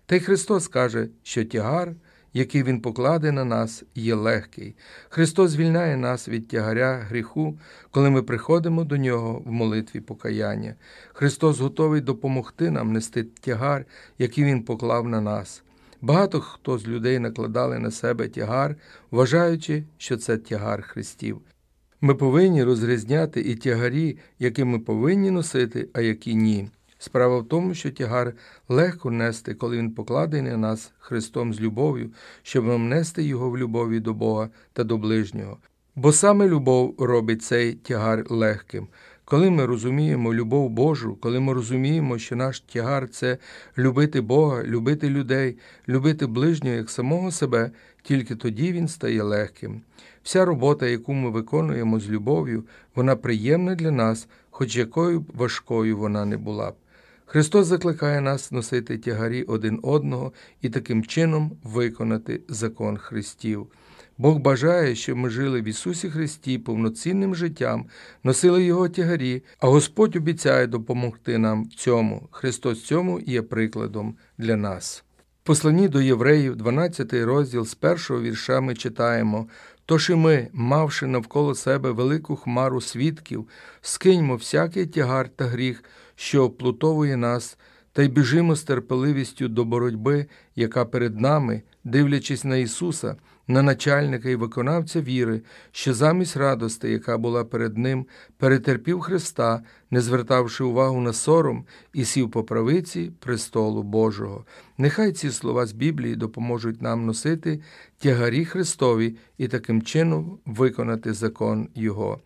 Та 0.06 0.16
й 0.16 0.20
Христос 0.20 0.68
каже, 0.68 1.08
що 1.24 1.46
тягар 1.46 1.96
який 2.34 2.64
Він 2.64 2.82
покладе 2.82 3.32
на 3.32 3.46
нас, 3.46 3.84
є 3.96 4.16
легкий. 4.16 4.76
Христос 5.10 5.52
звільняє 5.52 5.98
нас 5.98 6.28
від 6.30 6.48
тягаря 6.48 6.98
гріху, 7.10 7.60
коли 7.92 8.10
ми 8.10 8.24
приходимо 8.24 8.84
до 8.84 8.98
Нього 8.98 9.42
в 9.46 9.52
молитві 9.52 10.00
покаяння. 10.00 10.76
Христос 11.14 11.60
готовий 11.60 12.02
допомогти 12.02 12.72
нам 12.72 12.94
нести 12.94 13.24
тягар, 13.24 13.86
який 14.18 14.44
Він 14.44 14.64
поклав 14.64 15.08
на 15.08 15.22
нас. 15.22 15.64
Багато 16.04 16.40
хто 16.40 16.78
з 16.78 16.88
людей 16.88 17.20
накладали 17.20 17.80
на 17.80 17.92
себе 17.92 18.28
тягар, 18.28 18.76
вважаючи, 19.12 19.84
що 19.98 20.18
це 20.18 20.38
тягар 20.38 20.82
Христів. 20.82 21.42
Ми 22.02 22.16
повинні 22.16 22.64
розрізняти 22.64 23.42
і 23.42 23.56
тягарі, 23.56 24.18
які 24.40 24.64
ми 24.64 24.80
повинні 24.80 25.32
носити, 25.32 25.90
а 25.94 26.02
які 26.02 26.36
ні. 26.36 26.70
Справа 26.98 27.38
в 27.38 27.48
тому, 27.48 27.74
що 27.74 27.92
тягар 27.92 28.34
легко 28.70 29.12
нести, 29.12 29.54
коли 29.54 29.78
він 29.78 29.92
покладений 29.92 30.52
на 30.52 30.58
нас 30.58 30.92
Христом 31.00 31.54
з 31.54 31.62
любов'ю, 31.62 32.12
щоб 32.42 32.66
нам 32.66 32.90
нести 32.90 33.24
його 33.24 33.50
в 33.50 33.58
любові 33.58 34.00
до 34.00 34.14
Бога 34.14 34.50
та 34.74 34.84
до 34.84 34.98
ближнього. 34.98 35.58
Бо 35.96 36.12
саме 36.12 36.48
любов 36.48 36.96
робить 37.00 37.44
цей 37.44 37.74
тягар 37.74 38.26
легким. 38.30 38.88
Коли 39.34 39.50
ми 39.50 39.66
розуміємо 39.66 40.34
любов 40.34 40.70
Божу, 40.70 41.18
коли 41.22 41.40
ми 41.40 41.54
розуміємо, 41.54 42.18
що 42.18 42.36
наш 42.36 42.60
тягар 42.60 43.10
це 43.10 43.38
любити 43.78 44.22
Бога, 44.22 44.64
любити 44.64 45.10
людей, 45.10 45.58
любити 45.88 46.28
ближнього 46.28 46.76
як 46.76 46.90
самого 46.90 47.32
себе, 47.32 47.72
тільки 48.04 48.36
тоді 48.36 48.72
він 48.72 48.88
стає 48.88 49.24
легким. 49.24 49.82
Вся 50.24 50.46
робота, 50.46 50.88
яку 50.88 51.14
ми 51.14 51.30
виконуємо 51.30 52.00
з 52.00 52.10
любов'ю, 52.10 52.64
вона 52.96 53.16
приємна 53.16 53.76
для 53.76 53.92
нас, 53.92 54.28
хоч 54.50 54.76
якою 54.76 55.20
б 55.20 55.32
важкою 55.34 55.98
вона 55.98 56.26
не 56.26 56.38
була 56.38 56.72
б. 56.72 56.76
Христос 57.26 57.68
закликає 57.68 58.22
нас 58.22 58.52
носити 58.52 58.98
тягарі 58.98 59.44
один 59.44 59.80
одного 59.84 60.34
і 60.62 60.70
таким 60.70 61.06
чином 61.06 61.52
виконати 61.64 62.42
закон 62.48 62.98
Христів. 62.98 63.68
Бог 64.18 64.40
бажає, 64.40 64.96
щоб 64.96 65.18
ми 65.18 65.30
жили 65.30 65.62
в 65.62 65.68
Ісусі 65.68 66.10
Христі 66.10 66.58
повноцінним 66.58 67.36
життям, 67.36 67.86
носили 68.24 68.64
Його 68.64 68.90
тягарі, 68.90 69.44
а 69.60 69.68
Господь 69.68 70.16
обіцяє 70.16 70.68
допомогти 70.68 71.38
нам 71.38 71.64
в 71.64 71.68
цьому. 71.68 72.28
Христос 72.32 72.84
цьому 72.84 73.20
є 73.20 73.42
прикладом 73.42 74.16
для 74.38 74.56
нас. 74.56 75.04
В 75.44 75.46
посланні 75.46 75.88
до 75.88 76.02
євреїв, 76.02 76.56
12 76.56 77.14
розділ 77.14 77.66
з 77.66 77.76
першого 77.76 78.22
вірша 78.22 78.62
ми 78.62 78.76
читаємо 78.76 79.48
Тож 79.86 80.10
і 80.10 80.16
ми, 80.16 80.48
мавши 80.54 81.08
навколо 81.08 81.56
себе 81.56 81.92
велику 81.92 82.36
хмару 82.36 82.82
свідків, 82.82 83.48
скиньмо 83.82 84.36
всякий 84.36 84.86
тягар 84.86 85.30
та 85.30 85.46
гріх, 85.46 85.84
що 86.16 86.44
оплутовує 86.44 87.18
нас, 87.18 87.58
та 87.94 88.04
й 88.04 88.08
біжимо 88.08 88.56
з 88.56 88.64
терпеливістю 88.64 89.48
до 89.48 89.66
боротьби, 89.66 90.26
яка 90.56 90.86
перед 90.86 91.20
нами, 91.20 91.62
дивлячись 91.84 92.44
на 92.44 92.56
Ісуса, 92.58 93.16
на 93.48 93.62
начальника 93.62 94.30
і 94.30 94.36
виконавця 94.36 95.02
віри, 95.02 95.42
що 95.72 95.94
замість 95.94 96.38
радости, 96.38 96.92
яка 96.92 97.18
була 97.18 97.44
перед 97.44 97.78
Ним, 97.78 98.06
перетерпів 98.38 99.00
Христа, 99.00 99.62
не 99.92 100.02
звертавши 100.02 100.64
увагу 100.64 101.02
на 101.02 101.14
сором 101.14 101.66
і 101.94 102.06
сів 102.06 102.32
по 102.32 102.44
правиці 102.44 103.12
престолу 103.20 103.84
Божого. 103.84 104.46
Нехай 104.78 105.12
ці 105.12 105.32
слова 105.32 105.66
з 105.66 105.72
Біблії 105.72 106.16
допоможуть 106.16 106.82
нам 106.82 107.06
носити 107.06 107.62
тягарі 107.98 108.46
Христові 108.46 109.16
і 109.38 109.48
таким 109.48 109.82
чином 109.82 110.40
виконати 110.46 111.14
закон 111.14 111.70
Його. 111.76 112.20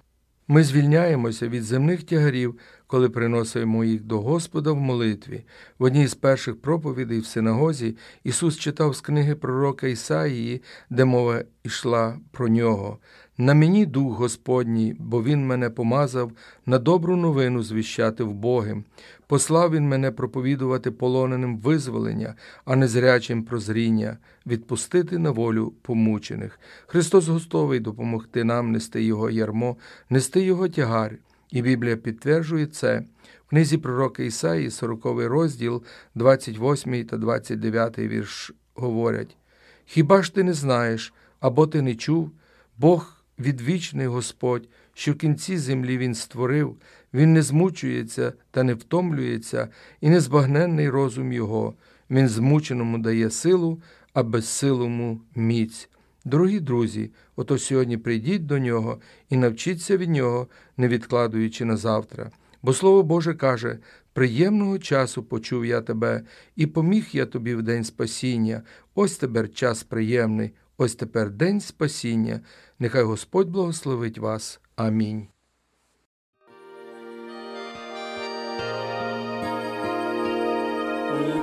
Ми 0.48 0.64
звільняємося 0.64 1.48
від 1.48 1.64
земних 1.64 2.04
тягарів, 2.04 2.60
коли 2.88 3.10
приносимо 3.10 3.84
їх 3.84 4.04
до 4.04 4.22
Господа 4.22 4.72
в 4.72 4.78
молитві. 4.78 5.44
В 5.80 5.84
одній 5.84 6.08
з 6.08 6.16
перших 6.16 6.62
проповідей 6.62 7.20
в 7.20 7.26
синагозі 7.26 7.98
Ісус 8.24 8.58
читав 8.58 8.96
з 8.96 9.02
книги 9.02 9.36
пророка 9.36 9.88
Ісаїї, 9.88 10.62
де 10.90 11.06
мова 11.06 11.44
йшла 11.64 12.20
про 12.32 12.48
нього. 12.48 13.00
На 13.40 13.54
мені 13.54 13.86
дух 13.86 14.18
Господній, 14.18 14.96
бо 15.00 15.24
Він 15.24 15.48
мене 15.48 15.70
помазав 15.70 16.32
на 16.66 16.80
добру 16.80 17.16
новину 17.16 17.64
звіщати 17.64 18.24
в 18.24 18.34
Боги. 18.34 18.84
Послав 19.28 19.72
Він 19.72 19.88
мене 19.88 20.12
проповідувати 20.12 20.92
полоненим 20.92 21.58
визволення, 21.58 22.36
а 22.66 22.76
не 22.76 22.88
зрячим 22.88 23.44
прозріння, 23.44 24.18
відпустити 24.46 25.18
на 25.18 25.32
волю 25.32 25.74
помучених. 25.82 26.60
Христос 26.88 27.28
готовий 27.28 27.80
допомогти 27.80 28.44
нам 28.44 28.72
нести 28.72 29.04
Його 29.04 29.30
ярмо, 29.30 29.78
нести 30.10 30.42
Його 30.42 30.70
тягар. 30.70 31.18
І 31.52 31.62
Біблія 31.62 31.98
підтверджує 31.98 32.66
це. 32.66 33.04
В 33.46 33.50
книзі 33.50 33.78
пророка 33.78 34.24
Ісаї, 34.24 34.72
40 34.72 35.06
розділ, 35.06 35.84
28 36.16 37.06
та 37.06 37.18
29 37.18 38.00
вірш 38.00 38.52
говорять: 38.76 39.38
Хіба 39.86 40.24
ж 40.24 40.36
ти 40.36 40.44
не 40.44 40.54
знаєш, 40.54 41.14
або 41.40 41.68
ти 41.68 41.82
не 41.82 41.96
чув? 41.96 42.32
Бог 42.78 43.24
відвічний 43.40 44.08
Господь, 44.08 44.68
що 44.94 45.14
в 45.14 45.16
кінці 45.16 45.58
землі 45.58 45.98
Він 45.98 46.16
створив, 46.16 46.76
Він 47.14 47.34
не 47.34 47.42
змучується 47.42 48.34
та 48.52 48.64
не 48.64 48.74
втомлюється, 48.74 49.68
і 50.02 50.10
незбагненний 50.10 50.90
розум 50.90 51.34
Його. 51.34 51.74
Він 52.10 52.30
змученому 52.30 52.98
дає 52.98 53.30
силу, 53.30 53.82
а 54.14 54.24
безсилому 54.24 55.22
міць. 55.36 55.90
Дорогі 56.28 56.60
друзі, 56.60 57.12
ото 57.36 57.58
сьогодні 57.58 57.98
прийдіть 57.98 58.46
до 58.46 58.60
нього 58.60 59.00
і 59.30 59.38
навчіться 59.38 59.98
від 59.98 60.10
нього, 60.10 60.48
не 60.78 60.88
відкладуючи 60.88 61.66
на 61.66 61.78
завтра. 61.78 62.32
Бо 62.62 62.74
Слово 62.74 63.04
Боже 63.04 63.34
каже: 63.34 63.80
приємного 64.14 64.80
часу 64.80 65.24
почув 65.24 65.66
я 65.66 65.82
тебе, 65.82 66.22
і 66.56 66.68
поміг 66.68 67.08
я 67.12 67.26
тобі 67.26 67.56
в 67.56 67.64
день 67.64 67.84
спасіння. 67.84 68.62
Ось 68.96 69.18
тепер 69.18 69.54
час 69.54 69.84
приємний, 69.84 70.52
ось 70.78 70.96
тепер 70.96 71.32
день 71.32 71.62
спасіння. 71.62 72.40
Нехай 72.80 73.04
Господь 73.04 73.50
благословить 73.50 74.18
вас. 74.18 74.60
Амінь. 74.76 75.28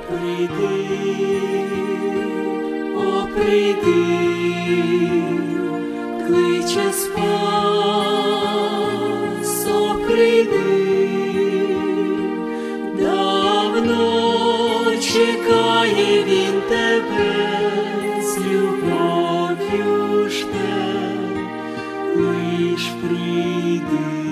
Прийди, 0.08 1.83
о, 3.06 3.28
прийди, 3.34 4.06
кличе 6.26 6.92
спас, 6.92 7.26
о, 9.68 9.94
прийди, 9.94 10.86
давно 12.98 14.00
чекає 14.96 16.24
він 16.24 16.60
тебе, 16.68 17.34
з 18.22 18.38
любов'ю 18.38 20.28
жде, 20.28 20.84
лиш 22.16 22.84
прийди, 23.02 24.23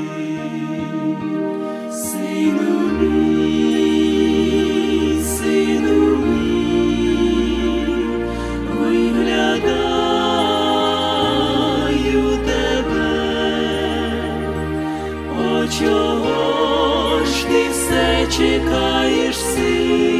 чекаєш, 18.36 19.36
сину 19.36 20.11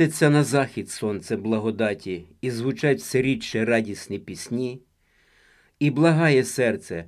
Котиться 0.00 0.30
на 0.30 0.44
захід 0.44 0.90
сонце 0.90 1.36
благодаті, 1.36 2.24
і 2.40 2.50
звучать 2.50 2.98
все 2.98 3.22
рідше 3.22 3.64
радісні 3.64 4.18
пісні, 4.18 4.80
і 5.78 5.90
благає 5.90 6.44
серце, 6.44 7.04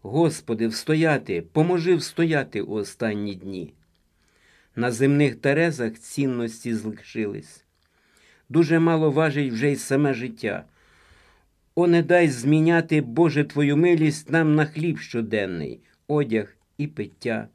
Господи, 0.00 0.66
встояти, 0.66 1.42
поможи 1.42 1.94
встояти 1.94 2.62
у 2.62 2.72
останні 2.72 3.34
дні. 3.34 3.74
На 4.76 4.90
земних 4.90 5.36
терезах 5.36 5.98
цінності 5.98 6.74
злишились. 6.74 7.64
Дуже 8.48 8.78
мало 8.78 9.10
важить 9.10 9.52
вже 9.52 9.72
й 9.72 9.76
саме 9.76 10.14
життя. 10.14 10.64
О, 11.74 11.86
не 11.86 12.02
дай 12.02 12.28
зміняти, 12.28 13.00
Боже, 13.00 13.44
Твою 13.44 13.76
милість 13.76 14.30
нам 14.30 14.54
на 14.54 14.66
хліб 14.66 14.98
щоденний, 14.98 15.80
одяг 16.08 16.56
і 16.78 16.86
пиття. 16.86 17.48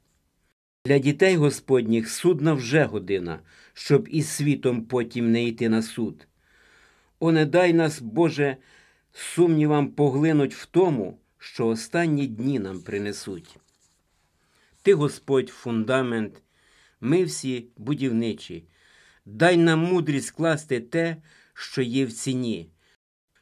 Для 0.88 1.00
дітей 1.00 1.36
Господніх 1.36 2.10
судна 2.10 2.54
вже 2.54 2.84
година, 2.84 3.40
щоб 3.74 4.08
із 4.12 4.30
світом 4.30 4.86
потім 4.86 5.32
не 5.32 5.44
йти 5.44 5.70
на 5.70 5.82
суд. 5.82 6.28
О, 7.20 7.32
не 7.32 7.46
дай 7.46 7.74
нас, 7.74 8.02
Боже, 8.02 8.58
сумнівам 9.12 9.88
поглинуть 9.88 10.56
в 10.56 10.66
тому, 10.66 11.20
що 11.38 11.68
останні 11.68 12.28
дні 12.28 12.60
нам 12.60 12.82
принесуть. 12.82 13.58
Ти, 14.82 14.94
Господь, 14.94 15.50
фундамент, 15.50 16.42
ми 17.02 17.24
всі 17.24 17.68
будівничі. 17.78 18.64
Дай 19.26 19.58
нам 19.58 19.80
мудрість 19.80 20.32
класти 20.32 20.80
те, 20.80 21.18
що 21.54 21.82
є 21.82 22.06
в 22.06 22.14
ціні, 22.14 22.70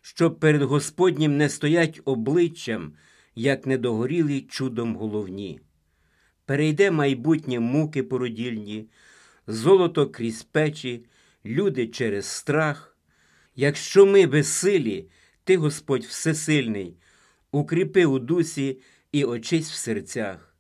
щоб 0.01 0.39
перед 0.39 0.62
Господнім 0.62 1.38
не 1.38 1.49
стоять 1.49 2.01
обличчям, 2.05 2.93
як 3.36 3.65
недогорілі 3.65 4.41
чудом 4.41 4.95
головні. 4.95 5.60
Перейде 6.45 6.91
майбутнє 6.91 7.60
муки 7.60 8.03
породільні, 8.03 8.89
золото 9.47 10.10
крізь 10.10 10.43
печі, 10.43 11.05
люди 11.45 11.88
через 11.88 12.25
страх. 12.25 12.97
Якщо 13.55 14.05
ми 14.05 14.27
безсилі, 14.27 15.10
ти, 15.43 15.58
Господь 15.58 16.03
Всесильний, 16.03 16.97
укріпи 17.51 18.05
у 18.05 18.19
дусі 18.19 18.77
і 19.12 19.23
очись 19.25 19.71
в 19.71 19.75
серцях. 19.75 20.55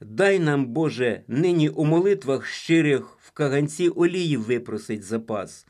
Дай 0.00 0.38
нам, 0.38 0.66
Боже, 0.66 1.22
нині 1.28 1.68
у 1.68 1.84
молитвах 1.84 2.46
щирих 2.46 3.18
в 3.20 3.30
каганці 3.30 3.88
олії 3.88 4.36
випросить 4.36 5.02
запас. 5.02 5.66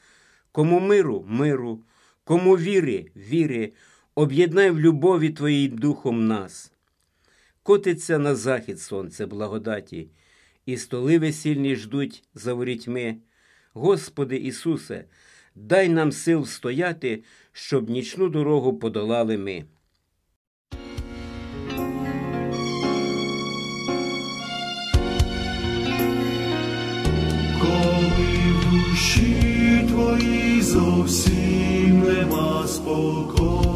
Кому 0.52 0.80
миру 0.80 1.24
миру, 1.28 1.84
кому 2.24 2.56
віри 2.56 3.10
віри, 3.16 3.72
об'єднай 4.14 4.70
в 4.70 4.80
любові 4.80 5.30
Твоїй 5.30 5.68
духом 5.68 6.26
нас. 6.26 6.72
Котиться 7.62 8.18
на 8.18 8.34
захід 8.34 8.80
сонце 8.80 9.26
благодаті, 9.26 10.08
і 10.66 10.76
столи 10.76 11.18
весільні 11.18 11.76
ждуть 11.76 12.24
за 12.34 12.54
ворітьми. 12.54 13.16
Господи 13.72 14.36
Ісусе, 14.36 15.04
дай 15.54 15.88
нам 15.88 16.12
сил 16.12 16.46
стояти, 16.46 17.24
щоб 17.52 17.90
нічну 17.90 18.28
дорогу 18.28 18.78
подолали 18.78 19.38
ми. 19.38 19.64
Коли 27.60 28.54
в 28.54 28.88
душі 28.90 29.86
твоїй 29.88 30.62
зовсім 30.62 32.00
нема 32.00 32.66
спокою, 32.68 33.69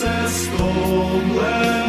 серце 0.00 0.28
стомлене 0.28 1.79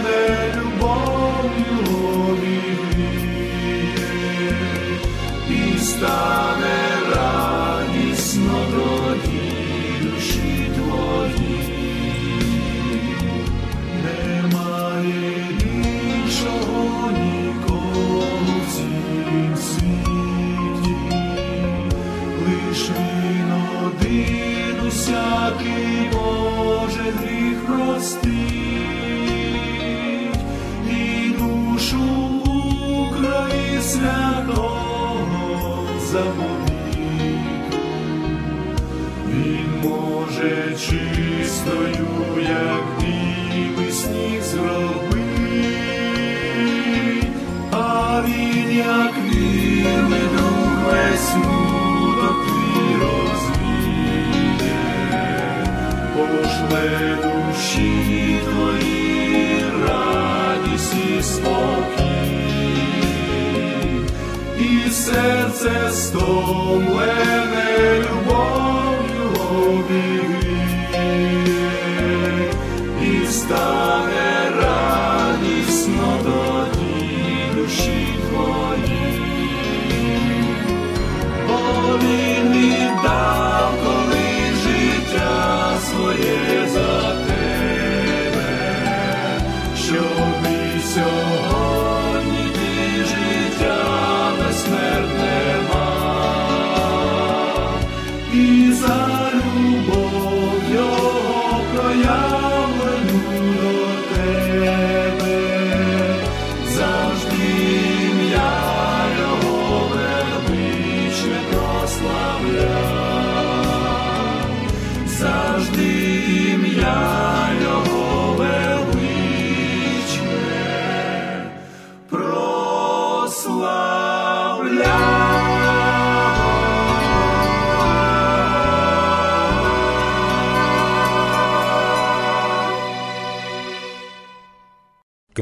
серце 65.62 65.91
стомлене 65.91 67.62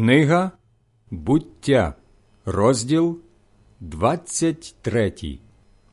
Книга 0.10 0.52
Буття, 1.12 1.94
розділ 2.46 3.20
23. 3.80 5.14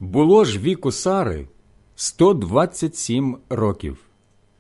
Було 0.00 0.44
ж 0.44 0.58
віку 0.58 0.92
Сари 0.92 1.48
127 1.94 3.38
років, 3.48 3.98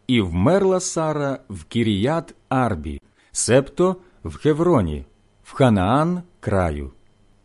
і 0.06 0.20
вмерла 0.20 0.80
Сара 0.80 1.38
в 1.48 1.64
Кіріят 1.64 2.34
Арбі, 2.48 3.00
себто 3.32 3.96
в 4.24 4.36
Хевроні, 4.36 5.04
в 5.44 5.52
Ханаан 5.52 6.22
краю. 6.40 6.90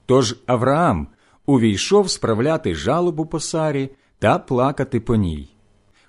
Тож 0.06 0.36
Авраам 0.46 1.08
увійшов 1.46 2.10
справляти 2.10 2.76
жалобу 2.76 3.26
по 3.26 3.40
Сарі 3.40 3.90
та 4.20 4.40
плакати 4.40 5.00
по 5.00 5.16
ній. 5.16 5.50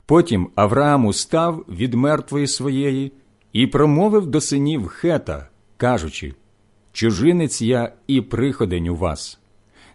Потім 0.07 0.51
Авраам 0.55 1.07
устав 1.07 1.65
від 1.69 1.95
мертвої 1.95 2.47
своєї 2.47 3.13
і 3.53 3.67
промовив 3.67 4.27
до 4.27 4.41
синів 4.41 4.87
Хета, 4.87 5.49
кажучи: 5.83 6.35
Чужинець 6.93 7.63
я 7.63 7.93
і 8.07 8.21
приходень 8.21 8.89
у 8.89 8.97
вас. 8.97 9.39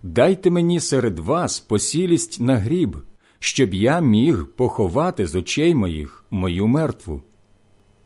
Дайте 0.03 0.49
мені 0.51 0.79
серед 0.79 1.19
вас 1.19 1.59
посілість 1.59 2.41
на 2.41 2.57
гріб, 2.57 2.97
щоб 3.39 3.73
я 3.73 3.99
міг 3.99 4.45
поховати 4.55 5.27
з 5.27 5.35
очей 5.35 5.75
моїх 5.75 6.25
мою 6.31 6.67
мертву. 6.67 7.21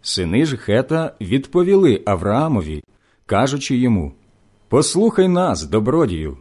Сини 0.02 0.46
ж 0.46 0.58
Хета 0.58 1.16
відповіли 1.22 2.02
Авраамові, 2.06 2.84
кажучи 3.26 3.78
йому: 3.78 4.12
Послухай 4.68 5.28
нас, 5.28 5.64
добродію. 5.64 6.38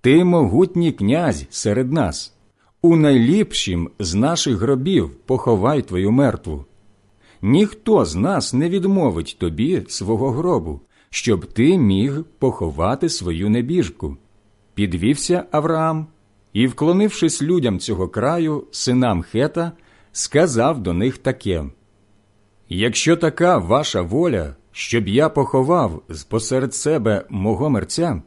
Ти 0.00 0.24
могутній 0.24 0.92
князь 0.92 1.46
серед 1.50 1.92
нас. 1.92 2.34
У 2.82 2.96
найліпшім 2.96 3.90
з 3.98 4.14
наших 4.14 4.56
гробів 4.56 5.10
поховай 5.26 5.82
твою 5.82 6.10
мертву. 6.10 6.64
Ніхто 7.42 8.04
з 8.04 8.14
нас 8.14 8.54
не 8.54 8.68
відмовить 8.68 9.36
тобі 9.40 9.82
свого 9.88 10.30
гробу, 10.30 10.80
щоб 11.10 11.46
ти 11.46 11.78
міг 11.78 12.24
поховати 12.38 13.08
свою 13.08 13.50
небіжку. 13.50 14.16
Підвівся 14.74 15.44
Авраам 15.50 16.06
і, 16.52 16.66
вклонившись 16.66 17.42
людям 17.42 17.78
цього 17.78 18.08
краю, 18.08 18.64
синам 18.70 19.22
Хета, 19.22 19.72
сказав 20.12 20.82
до 20.82 20.92
них 20.92 21.18
таке: 21.18 21.64
Якщо 22.68 23.16
така 23.16 23.58
ваша 23.58 24.02
воля, 24.02 24.56
щоб 24.72 25.08
я 25.08 25.28
поховав 25.28 26.02
посеред 26.28 26.74
себе 26.74 27.24
мого 27.30 27.70
мерця, 27.70 28.22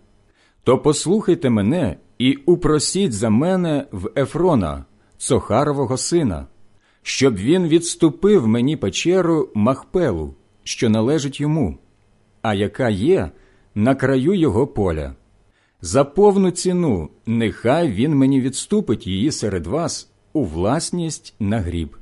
то 0.64 0.78
послухайте 0.78 1.50
мене 1.50 1.98
і 2.18 2.36
упросіть 2.36 3.14
за 3.14 3.30
мене 3.30 3.86
в 3.92 4.10
Ефрона, 4.16 4.86
Цохарового 5.18 5.98
сина, 5.98 6.48
щоб 7.04 7.36
він 7.36 7.68
відступив 7.68 8.48
мені 8.48 8.78
печеру 8.78 9.50
Махпелу, 9.54 10.34
що 10.64 10.90
належить 10.90 11.40
йому, 11.40 11.78
а 12.42 12.54
яка 12.54 12.90
є 12.90 13.32
на 13.76 13.96
краю 13.96 14.34
його 14.34 14.68
поля. 14.68 15.16
За 15.82 16.04
повну 16.04 16.52
ціну 16.52 17.10
нехай 17.26 17.92
він 17.92 18.16
мені 18.16 18.42
відступить 18.42 19.08
її 19.08 19.32
серед 19.32 19.68
вас 19.68 20.10
у 20.34 20.46
власність 20.46 21.36
на 21.40 21.60
гріб. 21.60 21.98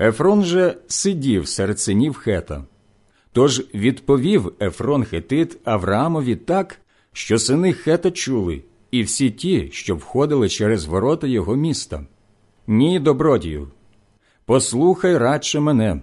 Ефрон 0.00 0.44
же 0.44 0.76
сидів 0.86 1.48
серед 1.48 1.80
синів 1.80 2.14
Хета. 2.14 2.64
Тож 3.32 3.62
відповів 3.74 4.52
Ефрон 4.60 5.04
Хетит 5.04 5.58
Авраамові 5.64 6.36
так, 6.36 6.78
що 7.12 7.38
сини 7.38 7.72
Хета 7.72 8.10
чули, 8.10 8.62
і 8.90 9.02
всі 9.02 9.30
ті, 9.30 9.68
що 9.72 9.96
входили 9.96 10.48
через 10.48 10.84
ворота 10.84 11.26
його 11.26 11.56
міста. 11.56 12.06
Ні, 12.66 13.00
добродію, 13.00 13.68
послухай 14.46 15.16
радше 15.16 15.60
мене. 15.60 16.00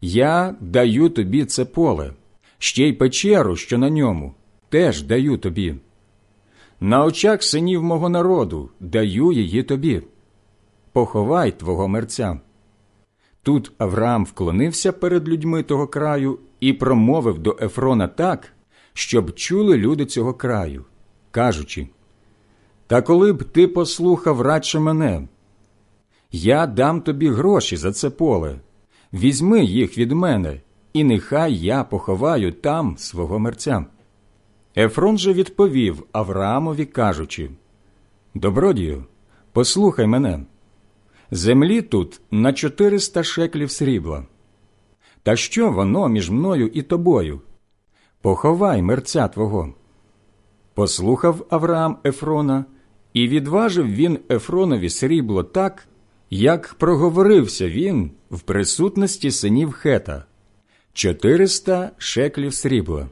Я 0.00 0.54
даю 0.60 1.08
тобі 1.08 1.44
це 1.44 1.64
поле, 1.64 2.12
ще 2.58 2.88
й 2.88 2.92
печеру, 2.92 3.56
що 3.56 3.78
на 3.78 3.90
ньому, 3.90 4.34
теж 4.68 5.02
даю 5.02 5.36
тобі. 5.36 5.74
На 6.80 7.04
очах 7.04 7.42
синів 7.42 7.82
мого 7.82 8.08
народу 8.08 8.70
даю 8.80 9.32
її 9.32 9.62
тобі. 9.62 10.02
Поховай 10.92 11.58
твого 11.58 11.88
мерця. 11.88 12.40
Тут 13.42 13.72
Авраам 13.78 14.24
вклонився 14.24 14.92
перед 14.92 15.28
людьми 15.28 15.62
того 15.62 15.86
краю 15.86 16.38
і 16.60 16.72
промовив 16.72 17.38
до 17.38 17.58
Ефрона 17.60 18.08
так, 18.08 18.52
щоб 18.92 19.34
чули 19.34 19.76
люди 19.76 20.06
цього 20.06 20.34
краю, 20.34 20.84
кажучи: 21.30 21.88
Та 22.86 23.02
коли 23.02 23.32
б 23.32 23.44
ти 23.44 23.68
послухав 23.68 24.40
радше 24.40 24.78
мене, 24.78 25.28
я 26.36 26.66
дам 26.66 27.00
тобі 27.00 27.28
гроші 27.28 27.76
за 27.76 27.92
це 27.92 28.10
поле, 28.10 28.60
візьми 29.12 29.64
їх 29.64 29.98
від 29.98 30.12
мене, 30.12 30.60
і 30.92 31.04
нехай 31.04 31.54
я 31.54 31.84
поховаю 31.84 32.52
там 32.52 32.98
свого 32.98 33.38
мерця. 33.38 33.84
Ефрон 34.76 35.18
же 35.18 35.32
відповів 35.32 36.04
Авраамові, 36.12 36.84
кажучи: 36.84 37.50
Добродію, 38.34 39.04
послухай 39.52 40.06
мене. 40.06 40.40
Землі 41.30 41.82
тут 41.82 42.20
на 42.30 42.52
чотириста 42.52 43.22
шеклів 43.22 43.70
срібла. 43.70 44.26
Та 45.22 45.36
що 45.36 45.70
воно 45.72 46.08
між 46.08 46.30
мною 46.30 46.70
і 46.74 46.82
тобою? 46.82 47.40
Поховай 48.20 48.82
мерця 48.82 49.28
твого. 49.28 49.74
Послухав 50.74 51.46
Авраам 51.50 51.98
Ефрона, 52.04 52.64
і 53.12 53.28
відважив 53.28 53.86
він 53.86 54.18
Ефронові 54.30 54.90
срібло 54.90 55.42
так, 55.42 55.88
як 56.30 56.74
проговорився 56.78 57.68
він 57.68 58.10
в 58.30 58.40
присутності 58.40 59.30
синів 59.30 59.72
Хета 59.72 60.24
чотириста 60.92 61.90
шеклів 61.98 62.54
срібла, 62.54 63.08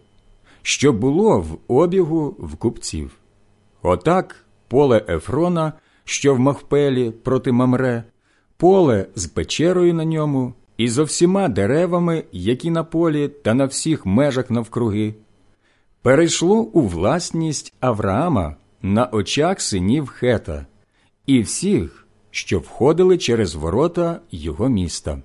що 0.62 0.92
було 0.92 1.40
в 1.40 1.58
обігу 1.72 2.36
в 2.38 2.56
купців. 2.56 3.10
Отак 3.82 4.36
поле 4.68 5.04
Ефрона, 5.08 5.72
що 6.04 6.34
в 6.34 6.38
Махпелі 6.38 7.10
проти 7.10 7.52
Мамре, 7.52 8.04
поле 8.56 9.06
з 9.14 9.26
печерою 9.26 9.94
на 9.94 10.04
ньому 10.04 10.54
і 10.76 10.88
зо 10.88 11.04
всіма 11.04 11.48
деревами, 11.48 12.24
які 12.32 12.70
на 12.70 12.84
полі 12.84 13.28
та 13.28 13.54
на 13.54 13.64
всіх 13.64 14.06
межах 14.06 14.50
навкруги, 14.50 15.14
перейшло 16.02 16.56
у 16.56 16.80
власність 16.80 17.74
Авраама 17.80 18.56
на 18.82 19.06
очах 19.06 19.60
синів 19.60 20.08
Хета 20.08 20.66
і 21.26 21.40
всіх, 21.40 22.01
що 22.32 22.58
входили 22.58 23.18
через 23.18 23.54
ворота 23.54 24.20
його 24.30 24.68
міста. 24.68 25.18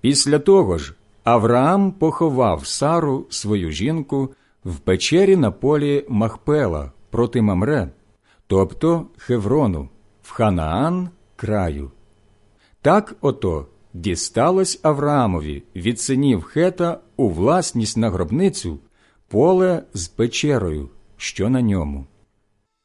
Після 0.00 0.38
того 0.38 0.78
ж 0.78 0.94
Авраам 1.24 1.92
поховав 1.92 2.66
Сару, 2.66 3.26
свою 3.30 3.70
жінку, 3.70 4.30
в 4.64 4.78
печері 4.78 5.36
на 5.36 5.50
полі 5.50 6.04
Махпела 6.08 6.92
проти 7.10 7.42
Мамре, 7.42 7.88
тобто 8.46 9.06
Хеврону, 9.16 9.88
в 10.22 10.30
Ханаан 10.30 11.08
краю. 11.36 11.90
Так 12.82 13.16
ото 13.20 13.66
дісталось 13.94 14.80
Авраамові 14.82 15.62
від 15.76 16.00
синів 16.00 16.42
Хета 16.42 17.00
у 17.16 17.28
власність 17.28 17.96
на 17.96 18.10
гробницю 18.10 18.78
поле 19.28 19.82
з 19.94 20.08
печерою, 20.08 20.88
що 21.16 21.50
на 21.50 21.62
ньому. 21.62 22.06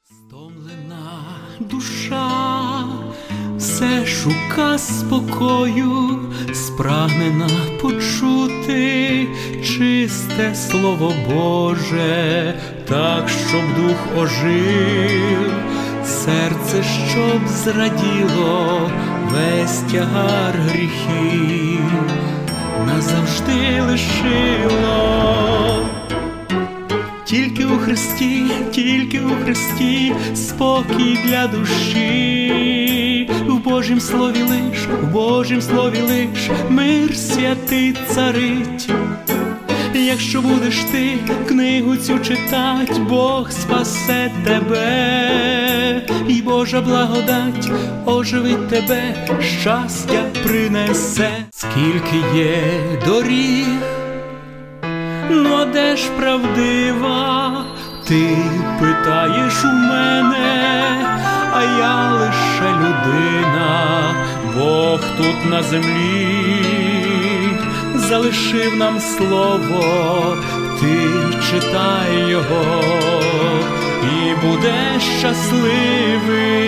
Стомлена 0.03 1.23
душа 1.59 2.54
все 3.75 4.05
шука 4.05 4.77
спокою, 4.77 6.19
спрагнена 6.53 7.49
почути 7.81 9.27
чисте 9.63 10.55
слово 10.55 11.13
Боже, 11.29 12.53
так, 12.87 13.29
щоб 13.29 13.61
дух 13.75 13.97
ожив, 14.17 15.53
серце, 16.05 16.83
щоб 17.09 17.47
зраділо 17.47 18.91
весь 19.31 19.79
тягар 19.91 20.53
гріхів, 20.53 21.91
назавжди 22.87 23.81
лишило. 23.81 25.55
Тільки 27.25 27.65
у 27.65 27.77
Христі, 27.77 28.43
тільки 28.71 29.19
у 29.19 29.29
Христі 29.43 30.13
спокій 30.35 31.19
для 31.25 31.47
душі, 31.47 33.29
в 33.47 33.59
Божім 33.59 33.99
слові 33.99 34.41
лиш, 34.41 34.87
в 35.01 35.11
Божім 35.11 35.61
слові 35.61 36.01
лиш 36.01 36.49
мир 36.69 37.17
святий 37.17 37.95
царить. 38.09 38.89
Якщо 39.93 40.41
будеш 40.41 40.75
ти 40.91 41.17
книгу 41.47 41.95
цю 41.95 42.19
читать, 42.19 42.99
Бог 43.09 43.51
спасе 43.51 44.31
тебе, 44.45 46.01
і 46.27 46.41
Божа 46.41 46.81
благодать 46.81 47.71
оживить 48.05 48.67
тебе, 48.69 49.27
щастя 49.61 50.23
принесе, 50.43 51.31
скільки 51.51 52.37
є 52.37 52.57
доріг. 53.05 54.04
Ну, 55.29 55.65
де 55.73 55.97
ж 55.97 56.09
правдива? 56.19 57.65
Ти 58.07 58.37
питаєш 58.79 59.63
у 59.63 59.67
мене, 59.67 60.95
а 61.53 61.63
я 61.63 62.11
лише 62.11 62.69
людина, 62.79 64.15
Бог 64.57 64.99
тут 65.17 65.51
на 65.51 65.63
землі 65.63 66.75
залишив 68.09 68.75
нам 68.75 68.99
слово, 68.99 70.37
ти 70.79 70.97
читай 71.51 72.29
його 72.29 72.83
і 74.03 74.45
будеш 74.45 75.03
щасливий. 75.19 76.65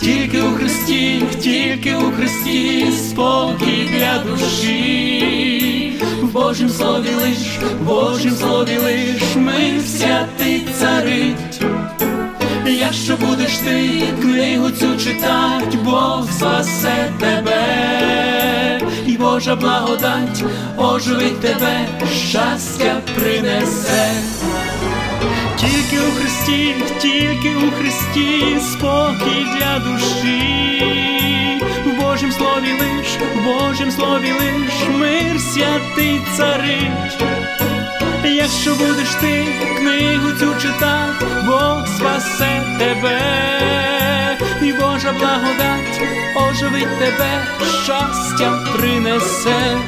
Тільки 0.00 0.42
у 0.42 0.52
Христі, 0.52 1.22
тільки 1.40 1.94
у 1.94 2.12
Христі 2.12 2.86
спокій 2.92 3.90
для 3.92 4.18
душі, 4.18 5.63
в 6.34 6.36
Божім 6.36 6.68
слові 6.68 7.08
лиш, 7.14 7.58
в 7.80 7.84
Божім 7.84 8.30
слові 8.30 8.78
лиш 8.78 9.22
ми 9.36 9.80
святий 9.80 10.66
царить. 10.78 11.62
Якщо 12.66 13.16
будеш 13.16 13.56
ти 13.58 14.02
книгу 14.20 14.70
цю 14.70 14.96
читать, 14.96 15.76
Бог 15.84 16.28
спасе 16.32 17.12
тебе, 17.20 18.80
і 19.06 19.16
Божа 19.16 19.56
благодать 19.56 20.44
оживить 20.76 21.40
тебе, 21.40 21.86
щастя 22.30 22.96
принесе. 23.14 24.12
Тільки 25.56 26.06
у 26.06 26.10
Христі, 26.20 26.74
тільки 26.98 27.56
у 27.56 27.70
Христі 27.80 28.60
спокій 28.72 29.46
для 29.58 29.78
душі, 29.78 30.84
Божім 32.14 32.32
слові 32.32 32.72
лиш, 32.72 33.18
Божім 33.44 33.90
слові 33.90 34.32
лиш 34.32 34.88
мир 34.88 35.40
святий 35.40 36.20
царить. 36.36 37.22
Якщо 38.24 38.74
будеш 38.74 39.14
ти 39.20 39.46
книгу 39.78 40.30
цю 40.38 40.54
читати, 40.62 41.26
Бог 41.46 41.86
спасе 41.86 42.62
тебе, 42.78 43.20
і 44.62 44.72
Божа 44.72 45.12
благодать 45.12 46.00
оживить 46.36 46.98
тебе, 46.98 47.46
щастя 47.84 48.52
принесе. 48.76 49.78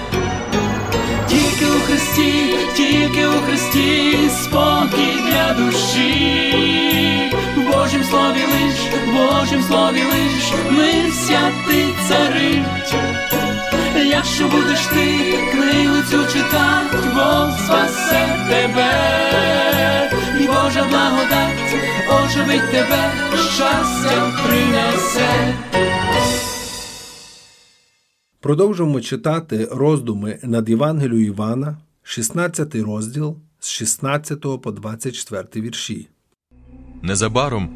Христі, 1.87 2.55
тільки 2.77 3.27
у 3.27 3.33
Христі 3.33 4.19
спокій 4.43 5.19
для 5.29 5.55
душі, 5.55 7.33
в 7.57 7.73
Божім 7.73 8.05
слові 8.05 8.41
лиш, 8.53 8.79
в 9.07 9.13
Божім 9.13 9.63
слові 9.63 10.03
лиш 10.03 10.53
мир 10.71 11.13
святий 11.13 11.95
царить. 12.09 12.95
Якщо 14.07 14.45
будеш 14.45 14.87
ти 14.87 15.39
книгу 15.53 15.97
цю 16.11 16.27
читати, 16.33 16.97
Бог 17.15 17.59
спасе 17.65 18.37
тебе, 18.51 20.11
і 20.41 20.47
Божа 20.47 20.85
благодать 20.91 21.77
оживить 22.09 22.71
тебе, 22.71 23.13
щастя 23.55 24.33
принесе. 24.45 25.66
Продовжуємо 28.47 29.01
читати 29.01 29.69
роздуми 29.73 30.39
над 30.43 30.69
Євангелію 30.69 31.27
Івана, 31.27 31.77
16 32.03 32.75
розділ 32.75 33.37
з 33.59 33.69
16 33.69 34.41
по 34.63 34.73
24 34.73 35.67
вірші. 35.67 36.09
Незабаром 37.03 37.71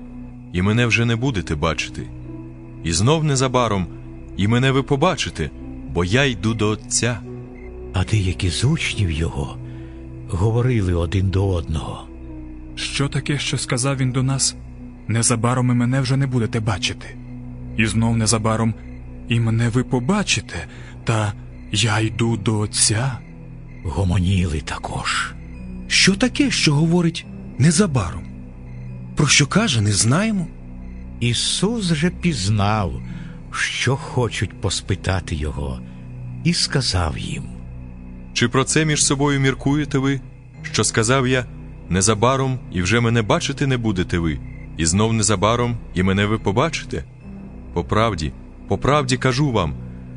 і 0.53 0.63
мене 0.63 0.87
вже 0.87 1.05
не 1.05 1.17
будете 1.17 1.55
бачити. 1.55 2.07
І 2.85 2.93
знов 2.93 3.25
незабаром 3.25 3.87
і 4.37 4.49
мене 4.49 4.71
ви 4.71 4.83
побачите, 4.83 5.51
бо 5.89 6.05
я 6.05 6.25
йду 6.25 6.55
до 6.55 6.69
Отця. 6.69 7.21
А 7.93 8.05
деякі 8.05 8.51
з 8.51 8.65
учнів 8.65 9.11
його 9.11 9.57
говорили 10.29 10.95
один 10.95 11.31
до 11.31 11.49
одного. 11.49 12.09
Що 12.75 13.09
таке, 13.09 13.39
що 13.39 13.59
сказав 13.59 13.97
він 13.97 14.13
до 14.13 14.23
нас? 14.23 14.57
Незабаром 15.09 15.71
і 15.71 15.75
мене 15.75 16.01
вже 16.01 16.17
не 16.17 16.27
будете 16.27 16.61
бачити. 16.61 17.17
І 17.77 17.87
знов 17.87 18.17
незабаром 18.17 18.75
і 19.31 19.41
мене 19.41 19.69
ви 19.69 19.85
побачите, 19.85 20.67
та 21.05 21.33
я 21.73 22.01
йду 22.01 22.37
до 22.37 22.59
Отця. 22.59 23.19
Гомоніли 23.85 24.61
також. 24.61 25.35
Що 25.87 26.17
таке, 26.17 26.51
що 26.51 26.75
говорить 26.75 27.27
незабаром? 27.59 28.25
Про 29.17 29.27
що 29.27 29.47
каже, 29.47 29.81
не 29.81 29.93
знаємо. 29.93 30.47
Ісус 31.21 31.85
же 31.85 32.11
пізнав, 32.11 33.03
що 33.53 33.97
хочуть 33.97 34.61
поспитати 34.61 35.35
його, 35.35 35.81
і 36.45 36.53
сказав 36.53 37.19
їм. 37.19 37.45
Чи 38.33 38.49
про 38.49 38.65
це 38.65 38.85
між 38.85 39.05
собою 39.05 39.41
міркуєте 39.41 39.99
ви? 39.99 40.21
Що 40.63 40.85
сказав 40.85 41.29
я 41.29 41.45
незабаром 41.89 42.59
і 42.73 42.83
вже 42.83 43.01
мене 43.01 43.23
бачити 43.23 43.67
не 43.67 43.77
будете 43.77 44.19
ви, 44.19 44.39
і 44.77 44.87
знов 44.87 45.13
незабаром 45.13 45.77
і 45.95 46.03
мене 46.03 46.27
ви 46.27 46.39
побачите? 46.39 47.05
По 47.73 47.85
правді, 47.85 48.33
по 48.71 48.79
правді 48.79 49.17
кажу 49.17 49.53
вам, 49.53 49.75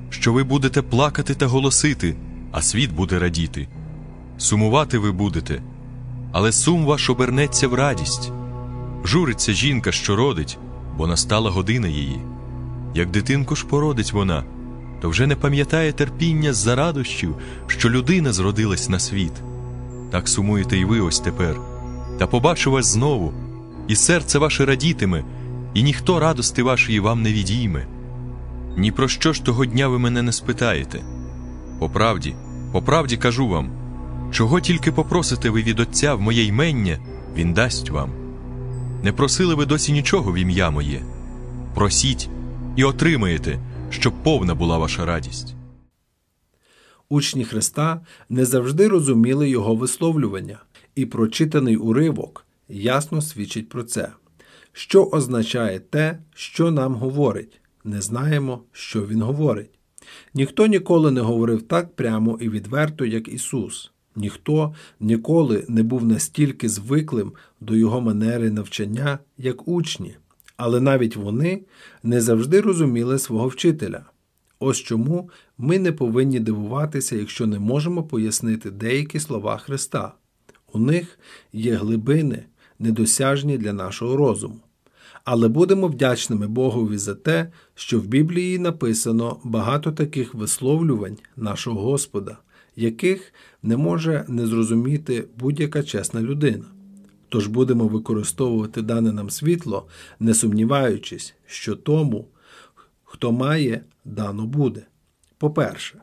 що 0.09 0.33
ви 0.33 0.43
будете 0.43 0.81
плакати 0.81 1.33
та 1.33 1.47
голосити, 1.47 2.15
а 2.51 2.61
світ 2.61 2.91
буде 2.91 3.19
радіти. 3.19 3.67
Сумувати 4.37 4.97
ви 4.97 5.11
будете, 5.11 5.61
але 6.31 6.51
сум 6.51 6.85
ваш 6.85 7.09
обернеться 7.09 7.67
в 7.67 7.73
радість. 7.73 8.31
Журиться 9.05 9.53
жінка, 9.53 9.91
що 9.91 10.15
родить, 10.15 10.57
бо 10.97 11.07
настала 11.07 11.51
година 11.51 11.87
її. 11.87 12.19
Як 12.95 13.11
дитинку 13.11 13.55
ж 13.55 13.65
породить 13.65 14.13
вона, 14.13 14.43
то 15.01 15.09
вже 15.09 15.27
не 15.27 15.35
пам'ятає 15.35 15.91
терпіння 15.91 16.53
з-за 16.53 16.75
радощів, 16.75 17.35
що 17.67 17.89
людина 17.89 18.33
зродилась 18.33 18.89
на 18.89 18.99
світ. 18.99 19.33
Так 20.11 20.27
сумуєте 20.27 20.77
і 20.77 20.85
ви 20.85 20.99
ось 20.99 21.19
тепер. 21.19 21.55
Та 22.19 22.27
побачу 22.27 22.71
вас 22.71 22.85
знову, 22.85 23.33
і 23.87 23.95
серце 23.95 24.39
ваше 24.39 24.65
радітиме, 24.65 25.23
і 25.73 25.83
ніхто 25.83 26.19
радости 26.19 26.63
вашої 26.63 26.99
вам 26.99 27.21
не 27.21 27.33
відійме. 27.33 27.87
Ні 28.77 28.91
про 28.91 29.07
що 29.07 29.33
ж 29.33 29.43
того 29.43 29.65
дня 29.65 29.87
ви 29.87 29.99
мене 29.99 30.21
не 30.21 30.31
спитаєте. 30.31 31.01
По 31.79 31.89
правді, 31.89 32.35
по 32.71 32.81
правді 32.81 33.17
кажу 33.17 33.47
вам, 33.47 33.71
чого 34.31 34.61
тільки 34.61 34.91
попросите 34.91 35.49
ви 35.49 35.63
від 35.63 35.79
Отця 35.79 36.15
в 36.15 36.21
моє 36.21 36.43
ймення, 36.43 36.99
Він 37.35 37.53
дасть 37.53 37.89
вам. 37.89 38.11
Не 39.03 39.13
просили 39.13 39.55
ви 39.55 39.65
досі 39.65 39.91
нічого 39.91 40.31
в 40.31 40.35
ім'я 40.35 40.69
моє. 40.69 41.01
Просіть 41.75 42.29
і 42.75 42.83
отримаєте, 42.83 43.59
щоб 43.89 44.13
повна 44.23 44.55
була 44.55 44.77
ваша 44.77 45.05
радість. 45.05 45.55
Учні 47.09 47.45
Христа 47.45 48.01
не 48.29 48.45
завжди 48.45 48.87
розуміли 48.87 49.49
його 49.49 49.75
висловлювання, 49.75 50.59
і 50.95 51.05
прочитаний 51.05 51.77
уривок 51.77 52.45
ясно 52.69 53.21
свідчить 53.21 53.69
про 53.69 53.83
це. 53.83 54.11
Що 54.71 55.05
означає 55.05 55.79
те, 55.79 56.19
що 56.35 56.71
нам 56.71 56.95
говорить? 56.95 57.62
Не 57.83 58.01
знаємо, 58.01 58.63
що 58.71 59.05
він 59.05 59.21
говорить. 59.21 59.79
Ніхто 60.33 60.67
ніколи 60.67 61.11
не 61.11 61.21
говорив 61.21 61.61
так 61.61 61.95
прямо 61.95 62.37
і 62.41 62.49
відверто, 62.49 63.05
як 63.05 63.27
Ісус. 63.27 63.91
Ніхто 64.15 64.73
ніколи 64.99 65.65
не 65.67 65.83
був 65.83 66.05
настільки 66.05 66.69
звиклим 66.69 67.33
до 67.61 67.75
його 67.75 68.01
манери 68.01 68.51
навчання, 68.51 69.19
як 69.37 69.67
учні, 69.67 70.15
але 70.57 70.81
навіть 70.81 71.15
вони 71.15 71.61
не 72.03 72.21
завжди 72.21 72.61
розуміли 72.61 73.19
свого 73.19 73.47
вчителя. 73.47 74.05
Ось 74.59 74.77
чому 74.77 75.29
ми 75.57 75.79
не 75.79 75.91
повинні 75.91 76.39
дивуватися, 76.39 77.15
якщо 77.15 77.47
не 77.47 77.59
можемо 77.59 78.03
пояснити 78.03 78.71
деякі 78.71 79.19
слова 79.19 79.57
Христа. 79.57 80.13
У 80.73 80.79
них 80.79 81.19
є 81.53 81.75
глибини, 81.75 82.45
недосяжні 82.79 83.57
для 83.57 83.73
нашого 83.73 84.17
розуму. 84.17 84.59
Але 85.23 85.47
будемо 85.47 85.87
вдячними 85.87 86.47
Богові 86.47 86.97
за 86.97 87.15
те, 87.15 87.51
що 87.75 87.99
в 87.99 88.07
Біблії 88.07 88.59
написано 88.59 89.39
багато 89.43 89.91
таких 89.91 90.33
висловлювань 90.33 91.17
нашого 91.37 91.81
Господа, 91.81 92.37
яких 92.75 93.33
не 93.63 93.77
може 93.77 94.25
не 94.27 94.47
зрозуміти 94.47 95.27
будь-яка 95.37 95.83
чесна 95.83 96.21
людина. 96.21 96.65
Тож 97.29 97.47
будемо 97.47 97.87
використовувати 97.87 98.81
дане 98.81 99.11
нам 99.11 99.29
світло, 99.29 99.87
не 100.19 100.33
сумніваючись, 100.33 101.33
що 101.45 101.75
тому, 101.75 102.27
хто 103.03 103.31
має, 103.31 103.81
дано 104.05 104.45
буде. 104.45 104.85
По-перше, 105.37 106.01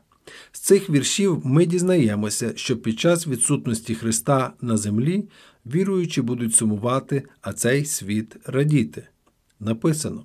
з 0.53 0.61
цих 0.61 0.91
віршів 0.91 1.41
ми 1.45 1.67
дізнаємося, 1.67 2.53
що 2.57 2.77
під 2.77 3.01
час 3.01 3.27
відсутності 3.27 3.95
Христа 3.95 4.53
на 4.61 4.77
землі 4.77 5.29
віруючі 5.67 6.23
будуть 6.23 6.55
сумувати, 6.55 7.23
а 7.41 7.53
цей 7.53 7.85
світ 7.85 8.37
радіти. 8.47 9.09
Написано: 9.61 10.25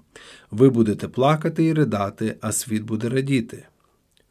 ви 0.51 0.69
будете 0.69 1.07
плакати 1.07 1.65
і 1.65 1.73
ридати, 1.73 2.37
а 2.41 2.51
світ 2.51 2.83
буде 2.83 3.09
радіти. 3.09 3.65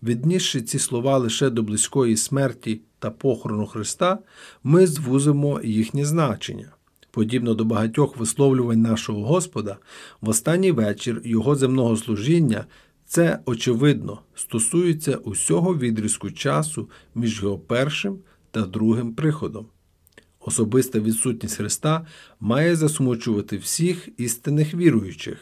Віднісши 0.02 0.62
ці 0.62 0.78
слова 0.78 1.18
лише 1.18 1.50
до 1.50 1.62
близької 1.62 2.16
смерті 2.16 2.80
та 2.98 3.10
похорону 3.10 3.66
Христа, 3.66 4.18
ми 4.64 4.86
звузимо 4.86 5.60
їхнє 5.64 6.04
значення. 6.04 6.72
Подібно 7.10 7.54
до 7.54 7.64
багатьох 7.64 8.16
висловлювань 8.16 8.82
нашого 8.82 9.26
Господа, 9.26 9.76
в 10.20 10.28
останній 10.28 10.72
вечір 10.72 11.20
Його 11.24 11.56
земного 11.56 11.96
служіння 11.96 12.66
це, 13.06 13.38
очевидно, 13.44 14.20
стосується 14.34 15.16
усього 15.16 15.76
відрізку 15.76 16.30
часу 16.30 16.90
між 17.14 17.42
його 17.42 17.58
першим 17.58 18.18
та 18.50 18.62
другим 18.62 19.14
приходом. 19.14 19.66
Особиста 20.44 21.00
відсутність 21.00 21.56
Христа 21.56 22.06
має 22.40 22.76
засмучувати 22.76 23.56
всіх 23.56 24.08
істинних 24.16 24.74
віруючих. 24.74 25.38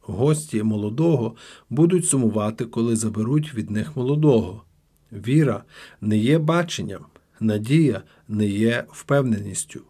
Гості 0.00 0.62
молодого 0.62 1.36
будуть 1.70 2.06
сумувати, 2.06 2.64
коли 2.64 2.96
заберуть 2.96 3.54
від 3.54 3.70
них 3.70 3.96
молодого. 3.96 4.64
Віра 5.12 5.64
не 6.00 6.18
є 6.18 6.38
баченням. 6.38 7.04
надія 7.40 8.02
не 8.28 8.46
є 8.46 8.84
впевненістю. 8.92 9.80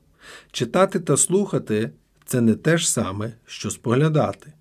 Читати 0.52 1.00
та 1.00 1.16
слухати 1.16 1.90
це 2.24 2.40
не 2.40 2.54
те 2.54 2.78
ж 2.78 2.90
саме, 2.90 3.32
що 3.46 3.70
споглядати. 3.70 4.52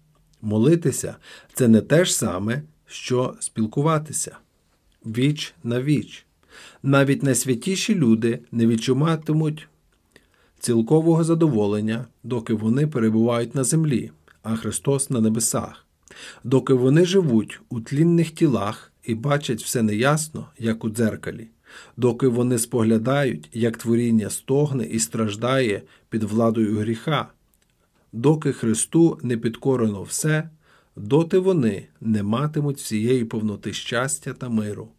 Молитися 0.42 1.16
це 1.54 1.68
не 1.68 1.82
те 1.82 2.06
ж 2.06 2.16
саме, 2.16 2.62
що 2.88 3.36
спілкуватися. 3.40 4.38
Віч 5.06 5.54
на 5.64 5.82
віч. 5.82 6.26
Навіть 6.84 7.24
найсвятіші 7.24 7.96
люди 7.96 8.40
не 8.52 8.68
відчуватимуть 8.68 9.68
цілкового 10.60 11.24
задоволення, 11.24 12.06
доки 12.24 12.54
вони 12.54 12.88
перебувають 12.88 13.56
на 13.56 13.64
землі, 13.64 14.12
а 14.44 14.56
Христос 14.56 15.10
на 15.10 15.22
небесах, 15.22 15.86
доки 16.44 16.74
вони 16.74 17.06
живуть 17.06 17.62
у 17.70 17.82
тлінних 17.82 18.32
тілах 18.32 18.92
і 19.04 19.16
бачать 19.16 19.64
все 19.64 19.82
неясно, 19.82 20.46
як 20.60 20.84
у 20.84 20.90
дзеркалі, 20.90 21.48
доки 21.98 22.28
вони 22.28 22.60
споглядають, 22.60 23.50
як 23.54 23.78
творіння 23.78 24.30
стогне 24.30 24.86
і 24.86 25.00
страждає 25.00 25.82
під 26.10 26.24
владою 26.24 26.80
гріха, 26.80 27.28
доки 28.14 28.52
Христу 28.52 29.20
не 29.24 29.38
підкорено 29.38 30.04
все, 30.04 30.50
доти 30.96 31.40
вони 31.40 31.88
не 32.02 32.24
матимуть 32.24 32.78
всієї 32.78 33.26
повноти 33.26 33.74
щастя 33.74 34.34
та 34.34 34.50
миру. 34.50 34.90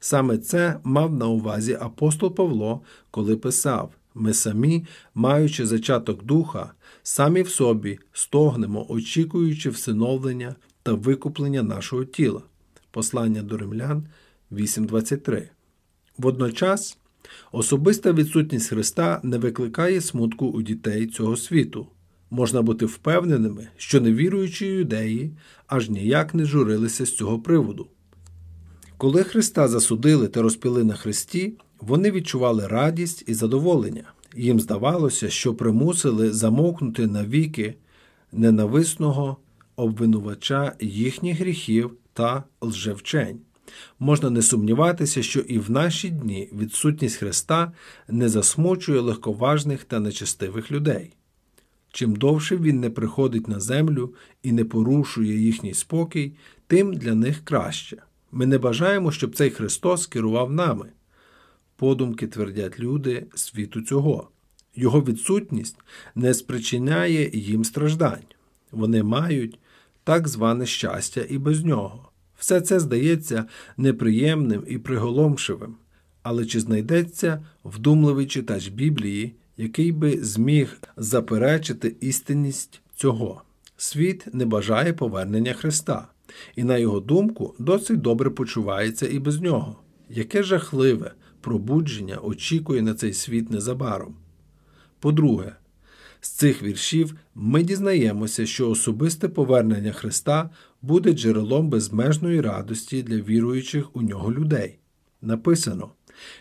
Саме 0.00 0.38
це 0.38 0.80
мав 0.84 1.14
на 1.14 1.26
увазі 1.26 1.78
апостол 1.80 2.34
Павло, 2.34 2.80
коли 3.10 3.36
писав: 3.36 3.92
ми 4.18 4.34
самі, 4.34 4.86
маючи 5.14 5.66
зачаток 5.66 6.24
духа, 6.24 6.72
самі 7.02 7.42
в 7.42 7.48
собі 7.48 7.98
стогнемо, 8.12 8.86
очікуючи 8.88 9.70
всиновлення 9.70 10.54
та 10.82 10.92
викуплення 10.92 11.62
нашого 11.62 12.04
тіла. 12.04 12.42
Послання 12.90 13.42
до 13.42 13.56
римлян 13.56 14.06
8.23. 14.52 15.48
Водночас 16.18 16.98
особиста 17.52 18.12
відсутність 18.12 18.68
Христа 18.68 19.20
не 19.22 19.38
викликає 19.38 20.00
смутку 20.00 20.46
у 20.46 20.62
дітей 20.62 21.06
цього 21.06 21.36
світу. 21.36 21.86
Можна 22.30 22.62
бути 22.62 22.86
впевненими, 22.86 23.68
що 23.76 24.00
невіруючі 24.00 24.66
юдеї 24.66 25.32
аж 25.66 25.90
ніяк 25.90 26.34
не 26.34 26.44
журилися 26.44 27.06
з 27.06 27.16
цього 27.16 27.40
приводу. 27.40 27.86
Коли 28.96 29.24
Христа 29.24 29.68
засудили 29.68 30.28
та 30.28 30.42
розпіли 30.42 30.84
на 30.84 30.94
хресті, 30.94 31.54
вони 31.80 32.10
відчували 32.10 32.66
радість 32.66 33.24
і 33.26 33.34
задоволення. 33.34 34.04
Їм 34.36 34.60
здавалося, 34.60 35.30
що 35.30 35.54
примусили 35.54 36.32
замовкнути 36.32 37.06
навіки 37.06 37.74
ненависного 38.32 39.36
обвинувача 39.76 40.72
їхніх 40.80 41.38
гріхів 41.40 41.90
та 42.12 42.44
лжевчень. 42.60 43.40
Можна 43.98 44.30
не 44.30 44.42
сумніватися, 44.42 45.22
що 45.22 45.40
і 45.40 45.58
в 45.58 45.70
наші 45.70 46.10
дні 46.10 46.48
відсутність 46.52 47.16
Христа 47.16 47.72
не 48.08 48.28
засмучує 48.28 49.00
легковажних 49.00 49.84
та 49.84 50.00
нечестивих 50.00 50.70
людей. 50.70 51.14
Чим 51.92 52.16
довше 52.16 52.56
він 52.56 52.80
не 52.80 52.90
приходить 52.90 53.48
на 53.48 53.60
землю 53.60 54.14
і 54.42 54.52
не 54.52 54.64
порушує 54.64 55.38
їхній 55.38 55.74
спокій, 55.74 56.32
тим 56.66 56.94
для 56.94 57.14
них 57.14 57.44
краще. 57.44 57.96
Ми 58.32 58.46
не 58.46 58.58
бажаємо, 58.58 59.12
щоб 59.12 59.36
цей 59.36 59.50
Христос 59.50 60.06
керував 60.06 60.52
нами. 60.52 60.86
Подумки 61.78 62.26
твердять 62.26 62.80
люди 62.80 63.26
світу 63.34 63.82
цього. 63.82 64.28
Його 64.74 65.00
відсутність 65.00 65.76
не 66.14 66.34
спричиняє 66.34 67.30
їм 67.32 67.64
страждань. 67.64 68.24
Вони 68.72 69.02
мають 69.02 69.58
так 70.04 70.28
зване 70.28 70.66
щастя 70.66 71.24
і 71.28 71.38
без 71.38 71.64
нього. 71.64 72.08
Все 72.38 72.60
це 72.60 72.80
здається 72.80 73.44
неприємним 73.76 74.64
і 74.66 74.78
приголомшивим. 74.78 75.74
Але 76.22 76.46
чи 76.46 76.60
знайдеться 76.60 77.44
вдумливий 77.64 78.26
читач 78.26 78.68
Біблії, 78.68 79.34
який 79.56 79.92
би 79.92 80.18
зміг 80.24 80.78
заперечити 80.96 81.96
істинність 82.00 82.80
цього? 82.96 83.42
Світ 83.76 84.34
не 84.34 84.46
бажає 84.46 84.92
повернення 84.92 85.52
Христа, 85.52 86.08
і, 86.56 86.64
на 86.64 86.78
його 86.78 87.00
думку, 87.00 87.54
досить 87.58 88.00
добре 88.00 88.30
почувається 88.30 89.08
і 89.08 89.18
без 89.18 89.40
нього. 89.40 89.76
Яке 90.10 90.42
жахливе 90.42 91.12
пробудження 91.48 92.18
очікує 92.18 92.82
на 92.82 92.94
цей 92.94 93.12
світ 93.12 93.50
незабаром. 93.50 94.14
По-друге, 95.00 95.52
з 96.20 96.28
цих 96.28 96.62
віршів 96.62 97.14
ми 97.34 97.62
дізнаємося, 97.62 98.46
що 98.46 98.70
особисте 98.70 99.28
повернення 99.28 99.92
Христа 99.92 100.50
буде 100.82 101.12
джерелом 101.12 101.68
безмежної 101.68 102.40
радості 102.40 103.02
для 103.02 103.16
віруючих 103.16 103.96
у 103.96 104.02
нього 104.02 104.32
людей. 104.32 104.78
Написано: 105.22 105.90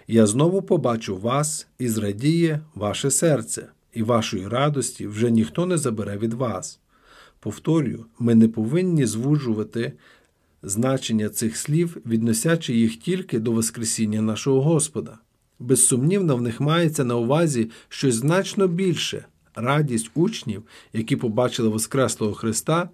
Я 0.07 0.27
знову 0.27 0.61
побачу 0.61 1.17
вас 1.17 1.67
і 1.79 1.89
зрадіє 1.89 2.59
ваше 2.75 3.11
серце, 3.11 3.67
і 3.93 4.03
вашої 4.03 4.47
радості 4.47 5.07
вже 5.07 5.31
ніхто 5.31 5.65
не 5.65 5.77
забере 5.77 6.17
від 6.17 6.33
вас. 6.33 6.79
Повторюю, 7.39 8.05
ми 8.19 8.35
не 8.35 8.47
повинні 8.47 9.05
звужувати 9.05 9.93
значення 10.63 11.29
цих 11.29 11.57
слів, 11.57 11.97
відносячи 12.05 12.73
їх 12.73 12.95
тільки 12.95 13.39
до 13.39 13.51
Воскресіння 13.51 14.21
нашого 14.21 14.61
Господа. 14.61 15.17
Безсумнівно, 15.59 16.35
в 16.35 16.41
них 16.41 16.59
мається 16.61 17.03
на 17.03 17.15
увазі 17.15 17.69
щось 17.89 18.15
значно 18.15 18.67
більше 18.67 19.25
радість 19.55 20.11
учнів, 20.15 20.63
які 20.93 21.15
побачили 21.15 21.69
Воскреслого 21.69 22.33
Христа, 22.33 22.89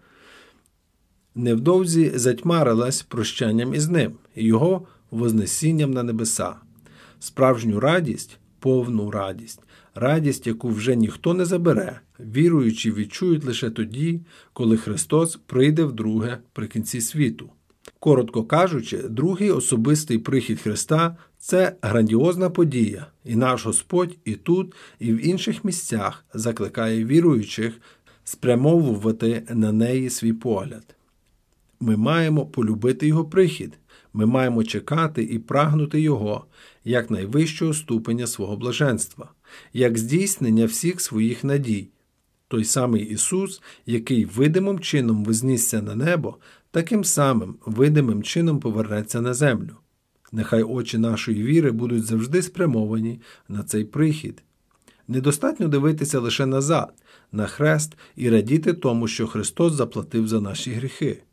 невдовзі 1.36 2.12
затьмарилась 2.16 3.02
прощанням 3.02 3.74
із 3.74 3.90
ним 3.90 4.12
і 4.36 4.46
його 4.46 4.88
вознесінням 5.12 5.92
на 5.92 6.04
небеса. 6.04 6.56
Справжню 7.20 7.80
радість, 7.80 8.38
повну 8.60 9.12
радість, 9.12 9.60
радість, 9.96 10.48
яку 10.48 10.70
вже 10.70 10.96
ніхто 10.96 11.34
не 11.34 11.46
забере, 11.46 12.00
віруючі 12.20 12.92
відчують 12.92 13.46
лише 13.46 13.70
тоді, 13.70 14.22
коли 14.54 14.78
Христос 14.78 15.40
прийде 15.46 15.84
вдруге 15.84 16.38
при 16.54 16.68
кінці 16.68 17.02
світу. 17.02 17.50
Коротко 18.00 18.44
кажучи, 18.44 18.98
другий 18.98 19.52
особистий 19.52 20.18
прихід 20.18 20.62
Христа 20.62 21.18
це 21.38 21.76
грандіозна 21.82 22.50
подія, 22.50 23.08
і 23.26 23.36
наш 23.36 23.66
Господь 23.66 24.18
і 24.26 24.34
тут, 24.34 24.74
і 25.00 25.14
в 25.14 25.28
інших 25.28 25.66
місцях 25.66 26.26
закликає 26.34 27.06
віруючих 27.06 27.74
спрямовувати 28.24 29.44
на 29.50 29.72
неї 29.72 30.10
свій 30.10 30.34
погляд. 30.34 30.96
Ми 31.80 31.98
маємо 31.98 32.46
полюбити 32.46 33.08
Його 33.08 33.26
прихід, 33.26 33.78
ми 34.14 34.26
маємо 34.26 34.64
чекати 34.64 35.24
і 35.24 35.40
прагнути 35.40 36.02
Його 36.02 36.46
як 36.84 37.12
найвищого 37.12 37.74
ступеня 37.74 38.28
свого 38.28 38.58
блаженства, 38.58 39.32
як 39.74 39.98
здійснення 39.98 40.66
всіх 40.66 41.02
своїх 41.02 41.44
надій. 41.44 41.90
Той 42.48 42.64
самий 42.64 43.04
Ісус, 43.04 43.62
який 43.86 44.26
видимим 44.26 44.80
чином 44.80 45.24
вознісся 45.24 45.82
на 45.82 45.96
небо, 45.96 46.38
таким 46.72 47.04
самим 47.04 47.56
видимим 47.66 48.24
чином 48.24 48.60
повернеться 48.60 49.22
на 49.22 49.34
землю. 49.34 49.76
Нехай 50.32 50.64
очі 50.64 50.98
нашої 50.98 51.44
віри 51.44 51.72
будуть 51.72 52.06
завжди 52.06 52.42
спрямовані 52.42 53.22
на 53.50 53.64
цей 53.64 53.84
прихід. 53.84 54.44
Недостатньо 55.08 55.68
дивитися 55.68 56.20
лише 56.20 56.46
назад, 56.46 56.94
на 57.32 57.48
хрест 57.48 57.98
і 58.16 58.30
радіти 58.30 58.74
тому, 58.74 59.08
що 59.08 59.28
Христос 59.28 59.74
заплатив 59.74 60.28
за 60.28 60.42
наші 60.42 60.72
гріхи. 60.72 61.24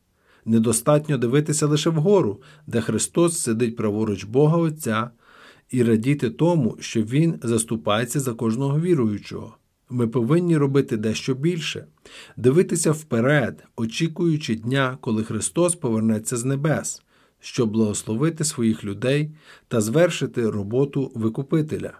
Недостатньо 0.44 1.18
дивитися 1.18 1.66
лише 1.66 1.90
вгору, 1.90 2.42
де 2.66 2.80
Христос 2.80 3.40
сидить 3.40 3.76
праворуч 3.76 4.24
Бога 4.24 4.56
Отця, 4.56 5.10
і 5.70 5.82
радіти 5.82 6.30
тому, 6.30 6.76
що 6.80 7.02
Він 7.02 7.34
заступається 7.42 8.20
за 8.20 8.34
кожного 8.34 8.80
віруючого. 8.80 9.56
Ми 9.90 10.08
повинні 10.08 10.56
робити 10.56 10.96
дещо 10.96 11.34
більше, 11.34 11.84
дивитися 12.36 12.92
вперед, 12.92 13.64
очікуючи 13.76 14.54
дня, 14.54 14.98
коли 15.00 15.24
Христос 15.24 15.74
повернеться 15.74 16.36
з 16.36 16.44
небес, 16.44 17.02
щоб 17.40 17.70
благословити 17.70 18.44
своїх 18.44 18.84
людей 18.84 19.30
та 19.68 19.80
звершити 19.80 20.50
роботу 20.50 21.12
Викупителя. 21.14 21.92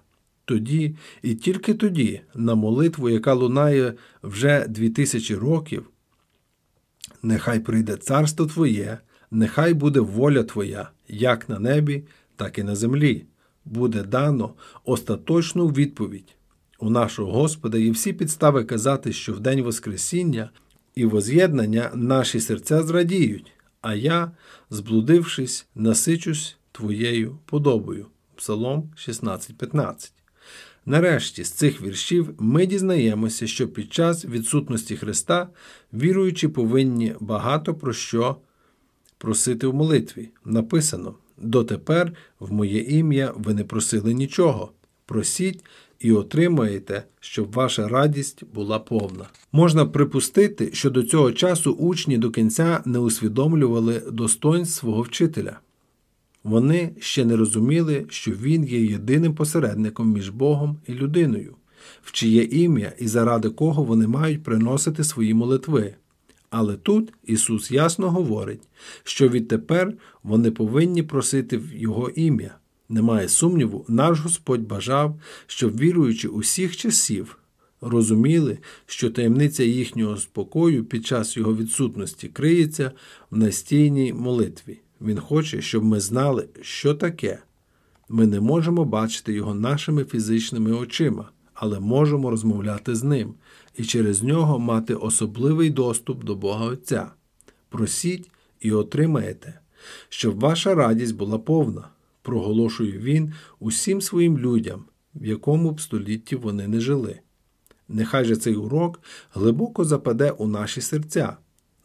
Тоді 0.45 0.97
і 1.23 1.35
тільки 1.35 1.75
тоді, 1.75 2.21
на 2.35 2.55
молитву, 2.55 3.11
яка 3.11 3.35
лунає 3.35 3.95
вже 4.23 4.67
дві 4.69 4.91
тисячі 4.91 5.35
років, 5.35 5.91
нехай 7.23 7.61
прийде 7.61 7.97
царство 7.97 8.47
Твоє, 8.47 8.99
нехай 9.31 9.75
буде 9.75 10.01
воля 10.01 10.43
Твоя, 10.43 10.91
як 11.09 11.49
на 11.49 11.59
небі, 11.59 12.05
так 12.37 12.59
і 12.59 12.63
на 12.63 12.77
землі. 12.77 13.27
Буде 13.65 14.03
дано 14.03 14.55
остаточну 14.85 15.69
відповідь. 15.69 16.35
У 16.79 16.91
нашого 16.91 17.33
Господа 17.33 17.79
є 17.79 17.91
всі 17.91 18.13
підстави 18.13 18.65
казати, 18.65 19.13
що 19.13 19.33
в 19.33 19.41
день 19.41 19.63
Воскресіння 19.63 20.51
і 20.95 21.05
воз'єднання 21.05 21.91
наші 21.95 22.41
серця 22.41 22.83
зрадіють, 22.83 23.53
а 23.81 23.95
я, 23.95 24.33
зблудившись, 24.71 25.67
насичусь 25.75 26.57
твоєю 26.73 27.39
подобою. 27.47 28.07
Псалом 28.37 28.91
16.15. 28.97 30.13
Нарешті 30.87 31.45
з 31.45 31.51
цих 31.51 31.83
віршів 31.83 32.35
ми 32.39 32.67
дізнаємося, 32.67 33.47
що 33.47 33.69
під 33.69 33.93
час 33.93 34.25
відсутності 34.25 34.97
Христа 34.97 35.49
віруючі 35.93 36.49
повинні 36.49 37.15
багато 37.21 37.75
про 37.75 37.93
що 37.93 38.37
просити 39.19 39.67
в 39.67 39.75
молитві. 39.75 40.31
Написано: 40.45 41.15
Дотепер 41.41 42.13
в 42.41 42.53
моє 42.53 42.81
ім'я 42.81 43.33
ви 43.37 43.55
не 43.55 43.65
просили 43.65 44.15
нічого. 44.15 44.73
Просіть 45.07 45.65
і 46.01 46.13
отримаєте, 46.13 47.05
щоб 47.21 47.53
ваша 47.53 47.89
радість 47.89 48.45
була 48.55 48.79
повна. 48.79 49.25
Можна 49.53 49.87
припустити, 49.87 50.71
що 50.73 50.91
до 50.91 51.03
цього 51.03 51.33
часу 51.33 51.73
учні 51.73 52.19
до 52.19 52.31
кінця 52.31 52.83
не 52.85 52.99
усвідомлювали 52.99 54.03
достоинств 54.13 54.79
свого 54.79 55.03
вчителя. 55.03 55.59
Вони 56.45 56.91
ще 56.99 57.25
не 57.25 57.37
розуміли, 57.37 58.07
що 58.09 58.31
він 58.31 58.65
є 58.65 58.85
єдиним 58.85 59.35
посередником 59.35 60.13
між 60.13 60.29
Богом 60.29 60.79
і 60.87 60.93
людиною, 60.93 61.55
в 62.03 62.13
чиє 62.13 62.45
ім'я 62.45 62.93
і 62.99 63.07
заради 63.07 63.51
кого 63.51 63.85
вони 63.85 64.07
мають 64.07 64.43
приносити 64.43 65.05
свої 65.05 65.35
молитви. 65.35 65.95
Але 66.51 66.77
тут 66.77 67.13
Ісус 67.25 67.71
ясно 67.71 68.11
говорить, 68.11 68.69
що 69.05 69.29
відтепер 69.29 69.95
вони 70.23 70.51
повинні 70.51 71.03
просити 71.03 71.57
в 71.57 71.75
Його 71.75 72.09
ім'я. 72.09 72.57
Немає 72.89 73.29
сумніву, 73.29 73.85
наш 73.89 74.21
Господь 74.21 74.61
бажав, 74.61 75.21
щоб 75.47 75.79
віруючи 75.79 76.29
усіх 76.29 76.77
часів 76.77 77.39
розуміли, 77.81 78.59
що 78.87 79.11
таємниця 79.11 79.65
їхнього 79.65 80.17
спокою 80.17 80.85
під 80.85 81.07
час 81.07 81.37
його 81.37 81.57
відсутності 81.57 82.29
криється 82.29 82.93
в 83.31 83.39
настійній 83.39 84.13
молитві. 84.13 84.81
Він 85.01 85.19
хоче, 85.19 85.63
щоб 85.63 85.85
ми 85.85 86.01
знали, 86.01 86.49
що 86.61 86.95
таке. 86.95 87.39
Ми 88.09 88.27
не 88.27 88.41
можемо 88.41 88.85
бачити 88.85 89.33
його 89.33 89.55
нашими 89.55 90.05
фізичними 90.05 90.73
очима, 90.73 91.31
але 91.55 91.81
можемо 91.81 92.31
розмовляти 92.31 92.95
з 92.95 93.03
ним 93.03 93.35
і 93.77 93.85
через 93.85 94.23
нього 94.23 94.59
мати 94.59 94.95
особливий 94.95 95.71
доступ 95.71 96.25
до 96.25 96.35
Бога 96.35 96.67
Отця. 96.67 97.11
Просіть 97.69 98.31
і 98.61 98.73
отримаєте, 98.73 99.61
щоб 100.09 100.41
ваша 100.41 100.75
радість 100.75 101.17
була 101.17 101.39
повна, 101.39 101.89
проголошує 102.23 102.99
він 102.99 103.33
усім 103.59 104.01
своїм 104.01 104.39
людям, 104.39 104.85
в 105.15 105.27
якому 105.27 105.71
б 105.71 105.81
столітті 105.81 106.37
вони 106.37 106.69
не 106.69 106.81
жили. 106.81 107.21
Нехай 107.89 108.25
же 108.25 108.37
цей 108.37 108.55
урок 108.55 109.01
глибоко 109.33 109.85
западе 109.85 110.31
у 110.31 110.47
наші 110.47 110.81
серця. 110.81 111.37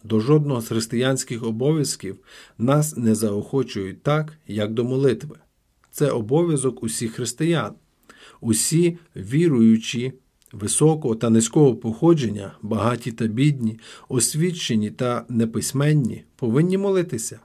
До 0.03 0.19
жодного 0.19 0.61
з 0.61 0.67
християнських 0.67 1.43
обов'язків 1.43 2.17
нас 2.57 2.97
не 2.97 3.15
заохочують 3.15 4.03
так, 4.03 4.33
як 4.47 4.73
до 4.73 4.83
молитви. 4.83 5.35
Це 5.91 6.11
обов'язок 6.11 6.83
усіх 6.83 7.11
християн. 7.13 7.73
Усі 8.41 8.97
віруючі 9.15 10.13
високого 10.59 11.15
та 11.15 11.29
низького 11.29 11.75
походження, 11.75 12.51
багаті 12.61 13.11
та 13.11 13.27
бідні, 13.27 13.79
освічені 14.09 14.91
та 14.91 15.25
неписьменні, 15.29 16.23
повинні 16.35 16.77
молитися. 16.77 17.39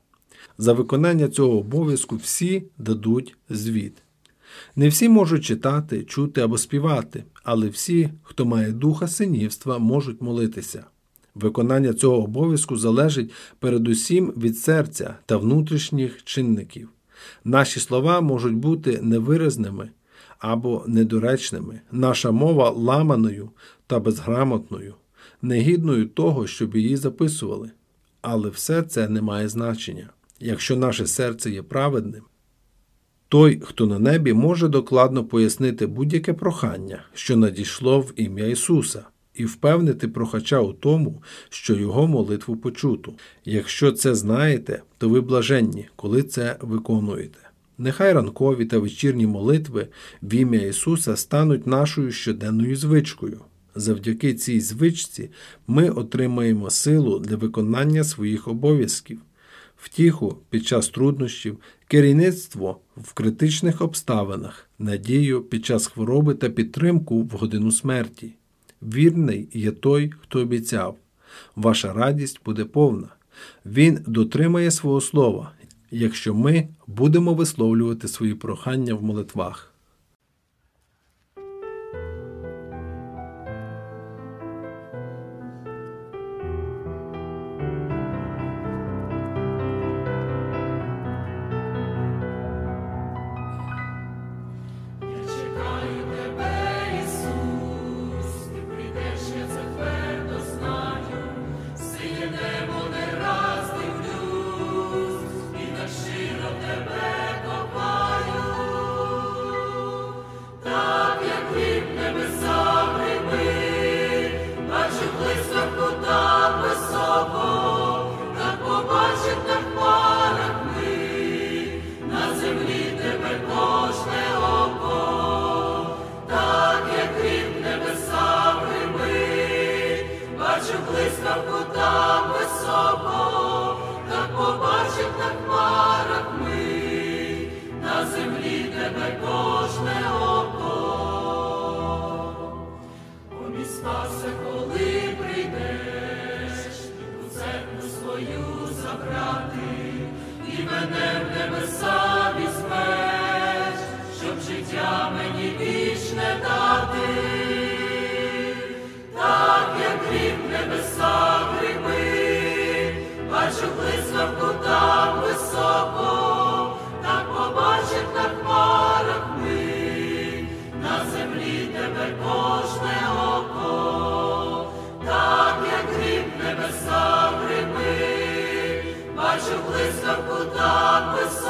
За 0.58 0.72
виконання 0.72 1.28
цього 1.28 1.58
обов'язку 1.58 2.16
всі 2.16 2.62
дадуть 2.78 3.36
звіт. 3.50 4.02
Не 4.76 4.88
всі 4.88 5.08
можуть 5.08 5.44
читати, 5.44 6.04
чути 6.04 6.40
або 6.40 6.58
співати, 6.58 7.24
але 7.42 7.68
всі, 7.68 8.10
хто 8.22 8.44
має 8.46 8.72
духа 8.72 9.08
синівства, 9.08 9.78
можуть 9.78 10.22
молитися. 10.22 10.84
Виконання 11.34 11.92
цього 11.92 12.24
обов'язку 12.24 12.76
залежить 12.76 13.30
передусім 13.58 14.32
від 14.36 14.58
серця 14.58 15.14
та 15.26 15.36
внутрішніх 15.36 16.24
чинників. 16.24 16.88
Наші 17.44 17.80
слова 17.80 18.20
можуть 18.20 18.54
бути 18.54 18.98
невиразними 19.02 19.90
або 20.40 20.84
недоречними, 20.86 21.80
наша 21.92 22.30
мова 22.30 22.70
ламаною 22.70 23.50
та 23.86 24.00
безграмотною, 24.00 24.94
негідною 25.42 26.06
того, 26.08 26.46
щоб 26.46 26.76
її 26.76 26.96
записували. 26.96 27.70
Але 28.22 28.48
все 28.48 28.82
це 28.82 29.08
не 29.08 29.22
має 29.22 29.48
значення. 29.48 30.10
Якщо 30.40 30.76
наше 30.76 31.06
серце 31.06 31.50
є 31.50 31.62
праведним, 31.62 32.22
той, 33.28 33.60
хто 33.64 33.86
на 33.86 33.98
небі, 33.98 34.32
може 34.32 34.68
докладно 34.68 35.24
пояснити 35.24 35.86
будь-яке 35.86 36.32
прохання, 36.32 37.02
що 37.14 37.36
надійшло 37.36 38.00
в 38.00 38.12
ім'я 38.16 38.46
Ісуса, 38.46 39.04
і 39.34 39.44
впевнити 39.44 40.08
прохача 40.08 40.60
у 40.60 40.72
тому, 40.72 41.22
що 41.48 41.74
його 41.74 42.06
молитву 42.06 42.56
почуту. 42.56 43.14
Якщо 43.44 43.92
це 43.92 44.14
знаєте, 44.14 44.82
то 44.98 45.08
ви 45.08 45.20
блаженні, 45.20 45.88
коли 45.96 46.22
це 46.22 46.56
виконуєте. 46.60 47.49
Нехай 47.82 48.12
ранкові 48.12 48.64
та 48.64 48.78
вечірні 48.78 49.26
молитви 49.26 49.88
в 50.22 50.34
ім'я 50.34 50.66
Ісуса 50.66 51.16
стануть 51.16 51.66
нашою 51.66 52.12
щоденною 52.12 52.76
звичкою. 52.76 53.40
Завдяки 53.74 54.34
цій 54.34 54.60
звичці 54.60 55.30
ми 55.66 55.90
отримаємо 55.90 56.70
силу 56.70 57.18
для 57.18 57.36
виконання 57.36 58.04
своїх 58.04 58.48
обов'язків, 58.48 59.20
втіху 59.76 60.36
під 60.50 60.66
час 60.66 60.88
труднощів, 60.88 61.58
керівництво 61.88 62.80
в 62.96 63.12
критичних 63.12 63.80
обставинах, 63.80 64.68
надію 64.78 65.42
під 65.42 65.66
час 65.66 65.86
хвороби 65.86 66.34
та 66.34 66.48
підтримку 66.48 67.22
в 67.22 67.30
годину 67.30 67.72
смерті. 67.72 68.32
Вірний 68.82 69.48
є 69.52 69.70
той, 69.70 70.12
хто 70.20 70.40
обіцяв. 70.40 70.96
Ваша 71.56 71.92
радість 71.92 72.40
буде 72.44 72.64
повна. 72.64 73.08
Він 73.66 73.98
дотримає 74.06 74.70
свого 74.70 75.00
слова, 75.00 75.52
якщо 75.90 76.34
ми 76.34 76.68
будемо 76.86 77.34
висловлювати 77.34 78.08
свої 78.08 78.34
прохання 78.34 78.94
в 78.94 79.02
молитвах. 79.02 79.69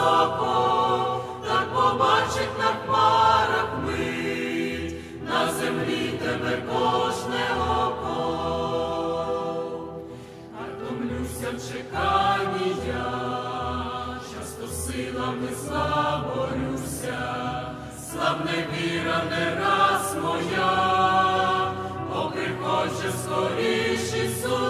Високо, 0.01 1.23
так 1.47 1.69
побачить 1.73 2.59
на 2.59 2.71
хмарах 2.85 3.69
ми, 3.85 4.93
на 5.25 5.53
землі 5.53 6.19
тебе 6.23 6.63
кожне 6.69 7.47
око. 7.69 8.21
А 10.55 10.63
втомлюся 10.69 11.49
в 11.51 11.73
чеканні 11.73 12.77
я, 12.87 14.21
часто 14.33 14.67
силами 14.67 15.49
заборюся, 15.65 17.21
славне 18.11 18.67
віра 18.73 19.23
не 19.31 19.45
раз 19.61 20.17
моя, 20.23 20.73
бо 22.09 22.21
приходжу 22.31 23.11
скоріш, 23.25 24.01
Ісусе, 24.01 24.70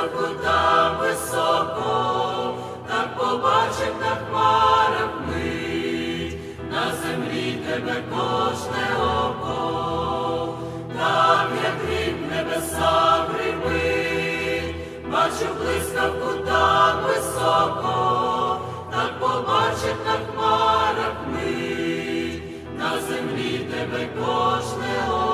високо, 0.00 0.34
там 0.42 0.98
високо, 0.98 2.54
так 2.88 3.16
побачив, 3.16 3.94
на 4.00 4.16
хмарах 4.16 5.10
мить, 5.28 6.38
на 6.70 6.92
землі 7.02 7.58
тебе 7.66 8.02
кожне 8.10 8.86
око, 8.98 10.58
там 10.98 11.48
як 11.64 11.74
крім 11.86 12.28
небеса 12.28 13.26
прибить, 13.32 14.76
бачу 15.10 15.46
блискавку 15.58 16.44
там 16.46 17.02
високо, 17.04 18.60
так 18.90 19.20
побачив 19.20 19.96
на 20.06 20.32
хмарах 20.32 21.16
мить, 21.28 22.42
на 22.78 23.00
землі 23.00 23.58
тебе 23.58 24.08
кожне 24.18 25.04
око. 25.08 25.29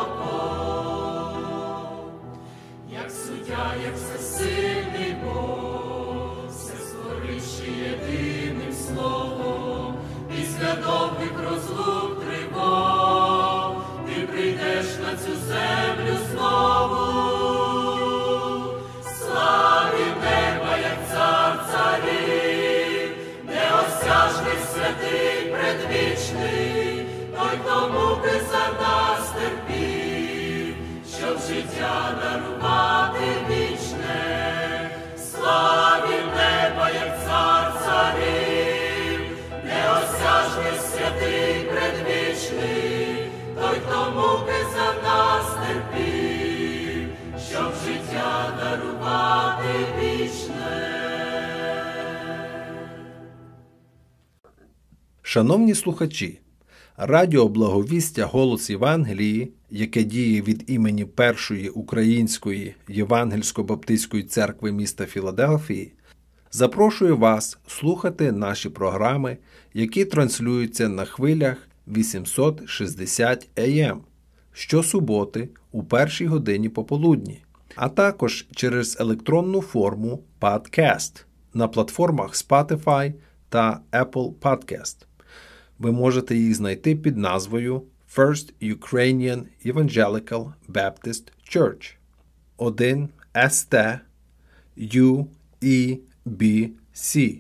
Як 3.85 3.95
всесильний 3.97 5.17
Бог, 5.25 6.37
все 6.49 6.75
створивши 6.77 7.71
єдиним 7.71 8.73
словом, 8.73 9.97
після 10.29 10.75
довгих 10.75 11.33
розлук 11.51 12.25
тривог, 12.25 13.85
ти 14.07 14.27
прийдеш 14.27 14.87
на 15.03 15.17
цю 15.17 15.33
землю 15.49 16.17
знову. 16.31 17.07
Славі 19.19 20.07
неба, 20.23 20.77
як 20.83 20.99
цар 21.11 21.53
царів, 21.73 23.11
неосяжний 23.47 24.59
святий 24.73 25.53
предвічний, 25.53 26.16
Шановні 55.23 55.75
слухачі, 55.75 56.41
Радіо 56.97 57.49
Благовістя 57.49 58.25
Голос 58.25 58.71
Євангелії, 58.71 59.53
яке 59.71 60.03
діє 60.05 60.43
від 60.43 60.65
імені 60.67 61.05
Першої 61.05 61.69
Української 61.69 62.75
Євангельсько-Баптистської 62.89 64.23
церкви 64.23 64.73
міста 64.73 65.07
Філадельфії, 65.07 65.93
запрошує 66.51 67.13
вас 67.13 67.59
слухати 67.67 68.33
наші 68.33 68.69
програми, 68.69 69.37
які 69.75 70.05
транслюються 70.05 70.89
на 70.89 71.05
хвилях 71.05 71.69
860 71.89 73.49
АМ 73.59 74.01
щосуботи 74.53 75.49
у 75.73 75.83
першій 75.83 76.27
годині 76.27 76.69
пополудні, 76.69 77.43
а 77.77 77.89
також 77.89 78.47
через 78.55 79.01
електронну 79.01 79.61
форму 79.61 80.23
Podcast 80.41 81.25
на 81.55 81.69
платформах 81.69 82.35
Spotify 82.35 83.15
та 83.49 83.81
Apple 83.93 84.35
Podcast. 84.35 84.97
Ви 85.79 85.93
можете 85.93 86.37
їх 86.37 86.55
знайти 86.55 86.97
під 86.97 87.17
назвою 87.17 87.83
First 88.17 88.53
Ukrainian 88.63 89.43
Evangelical 89.67 90.53
Baptist 90.69 91.23
Church 91.57 91.95
1 92.57 93.09
ST 93.35 93.99
UEBC. 95.63 97.39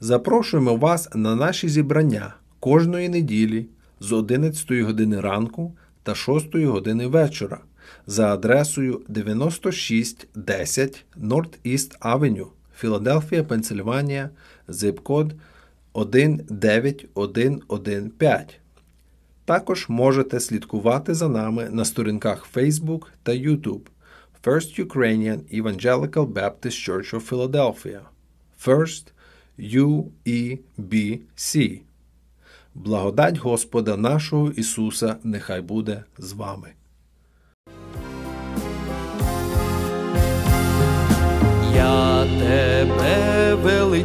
Запрошуємо 0.00 0.76
вас 0.76 1.08
на 1.14 1.34
наші 1.36 1.68
зібрання 1.68 2.34
кожної 2.60 3.08
неділі 3.08 3.66
з 4.00 4.12
11 4.12 4.70
години 4.70 5.20
ранку 5.20 5.76
та 6.02 6.14
6 6.14 6.54
години 6.54 7.06
вечора 7.06 7.60
за 8.06 8.34
адресою 8.34 9.00
9610 9.08 11.04
North 11.20 11.58
East 11.64 11.98
Avenue, 11.98 12.46
Філадельфія, 12.78 13.44
Пенсильванія, 13.44 14.30
зип-код 14.68 15.34
19115. 15.94 18.60
Також 19.44 19.88
можете 19.88 20.40
слідкувати 20.40 21.14
за 21.14 21.28
нами 21.28 21.68
на 21.70 21.84
сторінках 21.84 22.46
Facebook 22.54 23.06
та 23.22 23.32
YouTube 23.32 23.80
First 24.44 24.86
Ukrainian 24.86 25.62
Evangelical 25.62 26.32
Baptist 26.32 26.88
Church 26.88 27.14
of 27.14 27.30
Philadelphia 27.30 28.00
First 28.66 29.04
UEBC. 29.58 31.80
Благодать 32.74 33.38
Господа 33.38 33.96
нашого 33.96 34.50
Ісуса 34.50 35.16
нехай 35.24 35.60
буде 35.60 36.04
з 36.18 36.32
вами. 36.32 36.68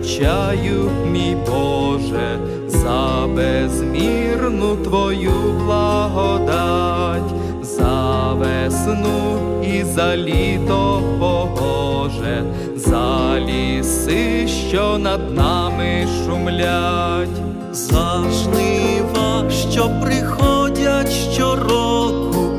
Величаю, 0.09 0.89
мій 1.11 1.37
Боже, 1.47 2.39
за 2.67 3.27
безмірну 3.35 4.75
твою 4.75 5.31
благодать, 5.65 7.33
за 7.61 8.33
весну 8.33 9.39
і 9.63 9.83
за 9.83 10.17
літо 10.17 11.01
погоже, 11.19 12.43
за 12.75 13.39
ліси, 13.39 14.47
що 14.47 14.97
над 14.97 15.35
нами 15.35 16.07
шумлять, 16.25 17.41
за 17.71 18.23
жнива, 18.31 19.49
що 19.71 19.89
приходять 20.01 21.11
щороку, 21.11 22.51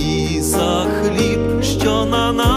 і 0.00 0.40
за 0.40 0.86
хліб, 1.02 1.62
що 1.62 2.04
на 2.04 2.32
наших 2.32 2.55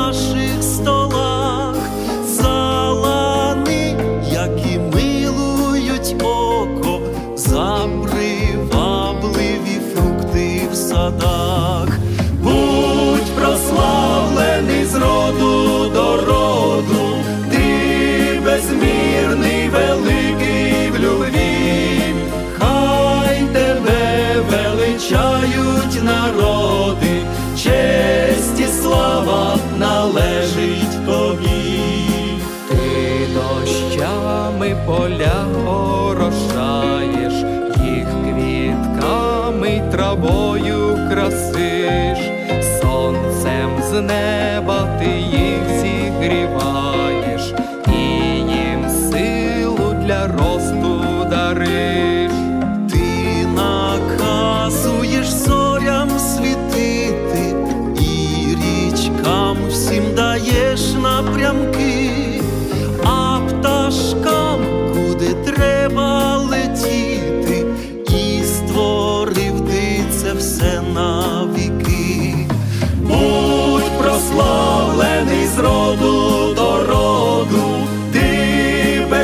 сонцем 44.00 44.39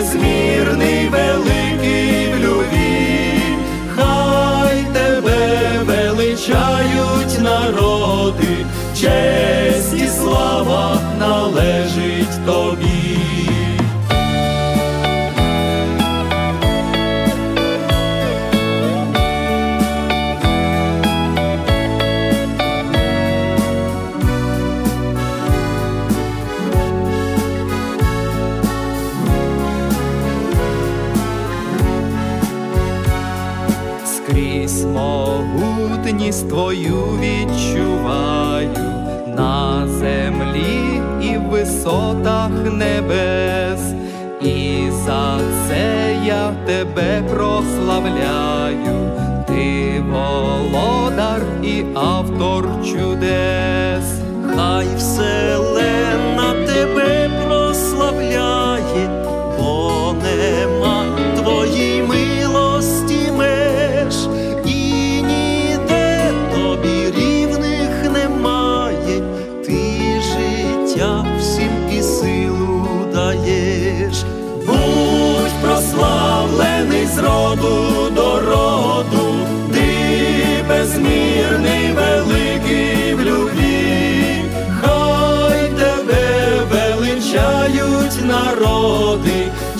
безмірний, 0.05 0.84
тебе 46.95 47.23
прославляю, 47.29 49.11
ти 49.47 50.03
володар 50.09 51.41
і 51.63 51.83
автор 51.93 52.67
чудес. 52.85 54.21
Хай 54.55 54.87
вселена 54.97 55.64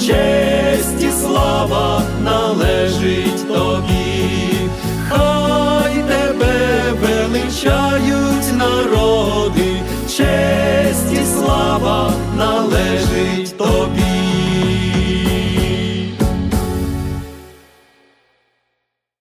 честь 0.05 1.03
і 1.03 1.11
слава 1.21 2.01
належить 2.23 3.47
тобі, 3.47 4.69
хай 5.09 5.93
тебе 5.93 6.93
величають 7.01 8.57
народи, 8.57 9.81
честь 10.07 11.13
і 11.13 11.25
слава 11.39 12.13
належить. 12.37 13.14